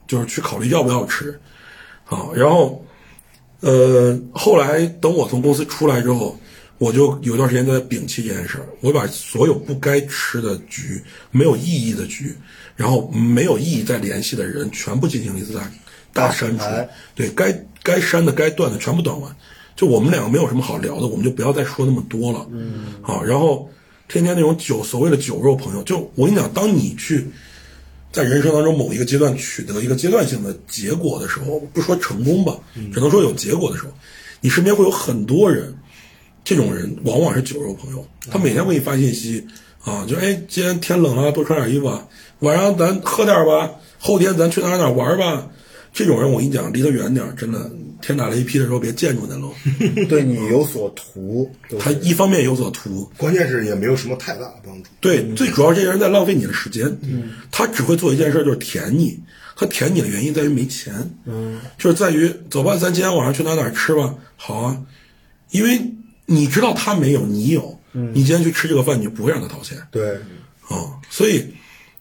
[0.07, 1.41] 就是去考虑要不要吃，
[2.07, 2.85] 啊，然后，
[3.65, 6.39] 呃，后来等我从公司出来之后，
[6.77, 12.37] 我就有段时间在摒弃这件事儿，我把所有不该吃的局、没有意义的局，
[12.77, 15.71] 然后没有意义再联系的人，全部进行了一次大
[16.13, 16.65] 大删除
[17.15, 19.35] 对该该删的、该断的全部断完。
[19.75, 22.47] 就我们两个没有什么好聊的，我们就不要再说那么多了。
[22.53, 23.69] 嗯，好，然后
[24.09, 27.27] 天天那种酒所谓的酒肉朋友，就我跟你讲，当你去
[28.15, 32.57] 在人生当中某一个阶段取得一个阶段性的结果的时候，不说成功吧，
[32.93, 33.91] 只能说有结果的时候，
[34.41, 35.77] 你身边会有很多人，
[36.45, 39.45] 这种人往往是酒肉朋友，他每天给你发信息
[39.83, 42.07] 啊，就哎，今天天冷了，多穿点衣服啊，
[42.39, 45.49] 晚上咱喝点吧，后天咱去哪儿哪儿玩吧。
[45.95, 47.71] 这种人我跟你讲，离他远点儿，真的，
[48.03, 49.55] 天打雷劈的时候别见着那喽。
[50.11, 54.91] 对你有所图，他一方面有所图，关键是也没有什么太大的帮助。
[55.01, 56.99] 对，最主要这些人在浪费你的时间，
[57.53, 59.19] 他只会做一件事，就是舔你。
[59.57, 60.93] 他舔你的原因在于没钱，
[61.27, 64.83] 嗯，就是在于走吧，咱今天晚上去哪哪儿吃吧，好啊，
[65.53, 65.81] 因为
[66.27, 69.79] 你知道他没有，你有，你今天去吃这个饭，你就不会让他掏钱。
[69.93, 70.17] 对，
[70.67, 71.47] 啊，所以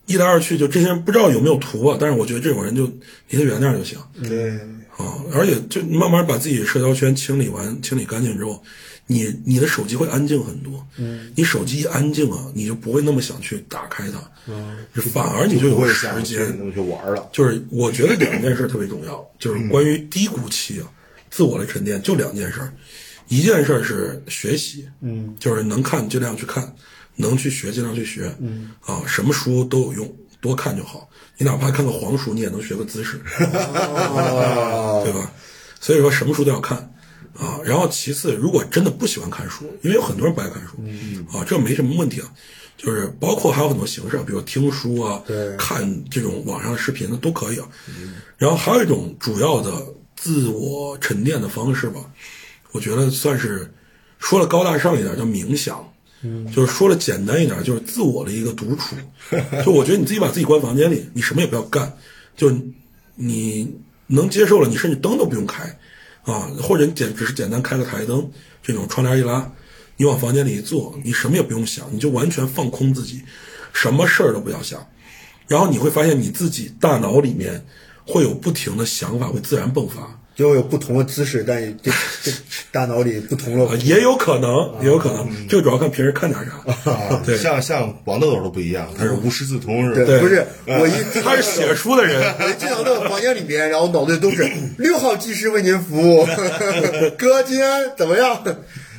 [0.06, 2.86] 一来二去，就这些人不知道有没有图啊，但是我觉得这种人就
[3.30, 3.98] 离他远点儿就行，
[4.28, 4.52] 对，
[4.98, 8.62] 啊，而且就慢慢把自己社交圈清理完、清理干净之后，
[9.08, 10.86] 你你的手机会安静很多。
[10.98, 14.78] 嗯，你手机一安静啊，你就不会那么想去打开它，嗯，
[15.14, 16.74] 反而你就会有时间。
[16.74, 17.30] 去玩了。
[17.32, 20.88] 就是我觉得两件事特别重要，就是关于低谷期啊，
[21.30, 22.74] 自我的沉淀，就两件事儿。
[23.30, 26.76] 一件事儿是学习，嗯，就是能看尽量去看，
[27.16, 31.10] 能去学尽量去学，嗯，啊，什么书都有用，多看就好。
[31.38, 33.22] 你哪怕看个黄书，你也能学个姿势。
[35.04, 35.32] 对吧？
[35.80, 36.78] 所以说什么书都要看
[37.38, 37.60] 啊。
[37.64, 40.78] 然后其次，如果真的不喜欢看书，因为有很多人不爱看书，
[41.38, 42.32] 啊，这没什么问题啊。
[42.76, 47.68] 就是包括还有很多形式啊，比如听书啊，对看这种网上的视频的都可以啊。
[48.38, 49.72] 然后还有一种主要的
[50.16, 52.02] 自我沉淀的方式吧，
[52.72, 53.72] 我觉得算是
[54.20, 55.93] 说了高大上一点叫冥想。
[56.54, 58.96] 就是说了简单一点，就是自我的一个独处。
[59.66, 61.92] 就我觉得你自己把自己关房间里，你什么也不要干，
[62.38, 62.52] 就
[63.16, 63.76] 你
[64.08, 65.64] 能接受了，你甚至灯都不用开，
[66.24, 68.30] 啊，或者你简只是简单开个台灯，
[68.62, 69.52] 这种窗帘一拉，
[69.98, 73.22] 你往房间里一坐，你什么也不用想，你就完全放空自己，
[73.74, 74.86] 什么事儿都不要想，
[75.48, 77.66] 然后你会发现你自己大脑里面
[78.06, 80.20] 会有不停的想法会自然迸发。
[80.36, 81.92] 就有不同的姿势，但也这
[82.24, 82.32] 这
[82.72, 86.92] 大脑里不同啊，的也有可能，也有可能，这个主要看平时看点啥。
[86.92, 87.38] 啊，对。
[87.38, 90.06] 像像王豆豆都不一样，他是无师自通，是吧？
[90.06, 96.26] 对不是 我一他是写书的人， 我进到那个房间里边，然后脑袋都是六号技师为您服务，
[97.18, 98.44] 哥今天怎么样？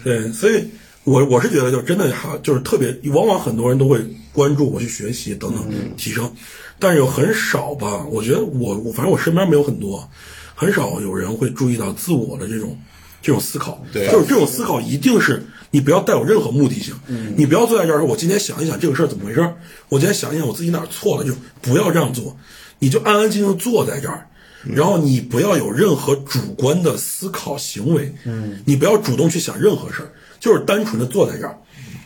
[0.05, 0.69] 对，所以
[1.03, 3.99] 我我是觉得，就真的哈，就是特别，往往很多人都会
[4.33, 5.65] 关注我去学习等等
[5.97, 6.33] 提升，
[6.79, 10.09] 但是有很少吧，我觉得我我反正我身边没有很多，
[10.55, 12.79] 很少有人会注意到自我的这种
[13.21, 14.09] 这种思考，对。
[14.11, 17.35] 就是这种思考一定是你不要带有任何目的性，嗯。
[17.37, 19.55] 你不要坐在这儿说，我今天想一想这个事儿怎么回事儿，
[19.89, 22.37] 我今天想一想我自己哪儿错了，就不要这样做，
[22.79, 24.29] 你就安安静静坐在这儿。
[24.67, 30.09] 然后你不要有任何主观的思考行为，嗯，你不要主动去想任何事儿，
[30.41, 31.59] 就是单纯的坐在这儿，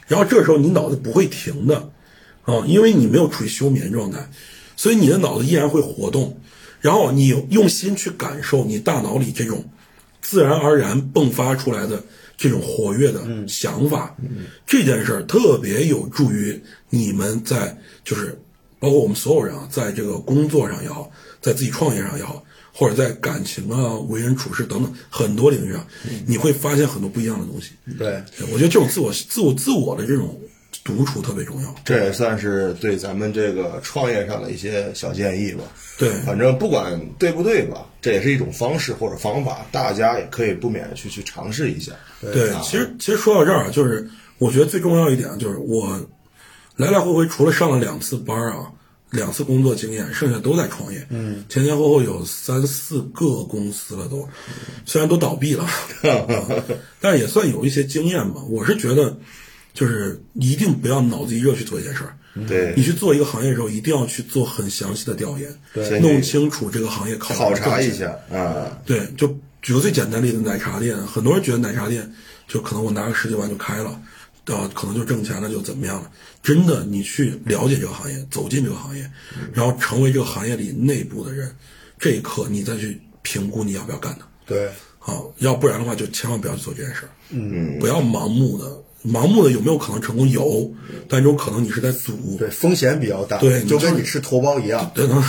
[0.08, 1.88] 然后这时候你脑子不会停的，
[2.42, 4.28] 啊，因为你没有处于休眠状态，
[4.76, 6.36] 所以你的脑子依然会活动，
[6.80, 9.64] 然后你用心去感受你大脑里这种
[10.20, 12.02] 自然而然迸发出来的
[12.36, 14.14] 这种活跃的想法，
[14.66, 16.60] 这件事儿特别有助于
[16.90, 18.40] 你们在就是
[18.78, 21.10] 包括我们所有人啊，在这个工作上也好，
[21.40, 25.84] 在自己创业上也好，或者在感情啊、为人处事等等很多领域上，
[26.26, 27.72] 你会发现很多不一样的东西。
[27.98, 28.22] 对，
[28.52, 30.40] 我觉得这种自我、自我、自我的这种
[30.84, 31.74] 独处特别重要。
[31.84, 35.64] 这也算是对咱们这个创业上的一些小建议吧。
[35.98, 41.92] 对，反正不管对不对吧，这也是一种方式或者方法，大家也可以不免地去去尝试一下。
[42.20, 44.08] 对，其实其实说到这儿啊，就是
[44.38, 46.00] 我觉得最重要一点就是我
[46.76, 48.72] 来来回回除了上了两次班啊，
[49.10, 51.04] 两次工作经验，剩下都在创业。
[51.10, 54.28] 嗯，前前后后有三四个公司了都，
[54.86, 55.64] 虽然都倒闭了，
[56.04, 56.64] 啊
[57.00, 58.40] 但也算有一些经验吧。
[58.48, 59.16] 我是觉得，
[59.78, 62.12] 就是一定不要脑子一热去做一件事儿。
[62.48, 69.28] 对你去做一个行业的时候，一定要去做很详细的调研，对弄清楚这个行业考考察一下啊，对，就
[69.62, 72.12] 举个最简单例子，奶茶店，很多人觉得奶茶店
[72.48, 74.00] 就可能我拿个十几万就开了，
[74.46, 76.10] 呃，可能就挣钱了，就怎么样了。
[76.42, 79.08] 真的，你去了解这个行业，走进这个行业，
[79.52, 81.54] 然后成为这个行业里内部的人，
[81.98, 84.26] 这一刻你再去评估你要不要干它。
[84.46, 87.10] 对，好，要不然的话就千万不要去做这件事儿。
[87.30, 88.78] 嗯，不要盲目的，
[89.08, 90.28] 盲目的有没有可能成功？
[90.28, 90.70] 有，
[91.08, 92.36] 但这种可能你是在赌。
[92.38, 94.90] 对，风险比较大，对就跟你就是你吃头孢一样。
[94.94, 95.22] 对，能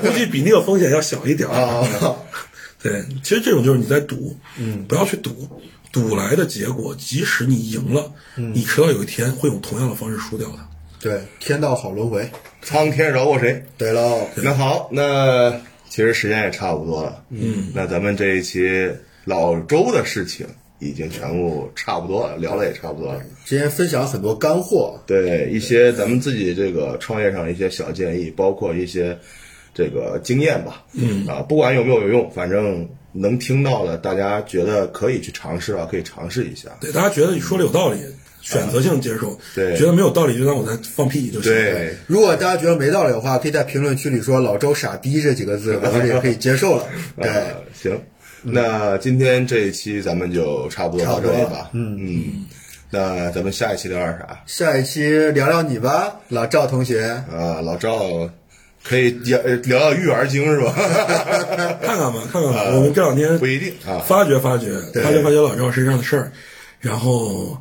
[0.00, 2.16] 估计比那个风险要小一点儿啊。
[2.82, 5.48] 对，其实这种就是你在赌，嗯，不要去赌，
[5.92, 10.58] 赌来的结果，即使你赢了，你迟早有一天会用同样的方式输掉的。
[10.98, 12.30] 对，天道好轮回。
[12.62, 13.64] 苍天饶过谁？
[13.78, 15.50] 对喽，那好，那
[15.88, 17.22] 其实时间也差不多了。
[17.30, 18.90] 嗯，那咱们这一期
[19.24, 20.46] 老周的事情
[20.80, 23.20] 已经全部差不多了，聊的也差不多了。
[23.44, 24.98] 今天分享很多干货。
[25.06, 29.16] 对一些咱们自己这个创业上的一些小建议，包括一些
[29.74, 30.84] 这个经验吧。
[30.94, 36.70] 嗯啊，不管有没有用，反正能听到的，大家觉得可以去尝试啊，可以尝试一下。
[36.80, 37.98] 对，大家觉得你说的有道理，
[38.40, 41.52] 选择性接受；对觉得没有道理，就当我在放屁就行。
[41.52, 46.86] 对，如果大家觉得没道理的话，可以在评论区里说“老周傻逼”这几个字，我们也可以接受了。
[47.20, 48.00] 对，呃，行，
[48.42, 51.70] 那今天这一期咱们就差不多到这里吧。
[51.72, 51.96] 嗯。
[52.00, 52.46] 嗯，
[52.90, 54.42] 那咱们下一期聊点啥？
[54.46, 57.22] 下一期聊聊你吧，老赵同学。
[57.30, 58.30] 啊，老赵
[58.82, 60.72] 可以聊聊育儿经是吧？
[61.82, 64.02] 看看吧，看看吧，我们这两天不一定啊。
[64.06, 66.32] 发掘发掘，发掘发掘老赵身上的事儿，
[66.80, 67.58] 然后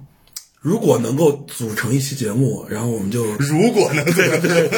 [0.62, 4.70] 如果能够组成一期节目，然后我们就，如果能对对。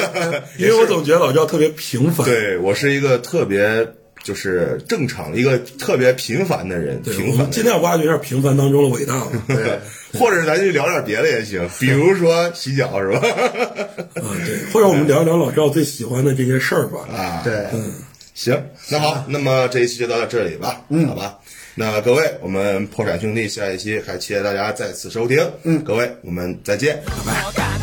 [0.58, 3.86] 因为我总觉得老赵特别平凡，对我是一个特别
[4.22, 9.26] 就是正常一个特别平凡的人，对，平凡的我们尽量挖掘一下平凡当中的伟大嘛。
[9.48, 9.80] 人，
[10.18, 13.18] 或者咱就聊点别的也行，比如说洗脚是吧？
[13.18, 17.00] 啊，对，或者我们聊一聊老赵最喜欢的这些事儿吧。
[17.12, 17.92] 啊，对，嗯
[18.34, 21.38] 行，那好，那么这一期就到这里吧，嗯，好吧。
[21.74, 27.02] 那各位，我们破产兄弟下一期还期待大家再次收听，嗯，各位，我们再见。
[27.06, 27.80] 我感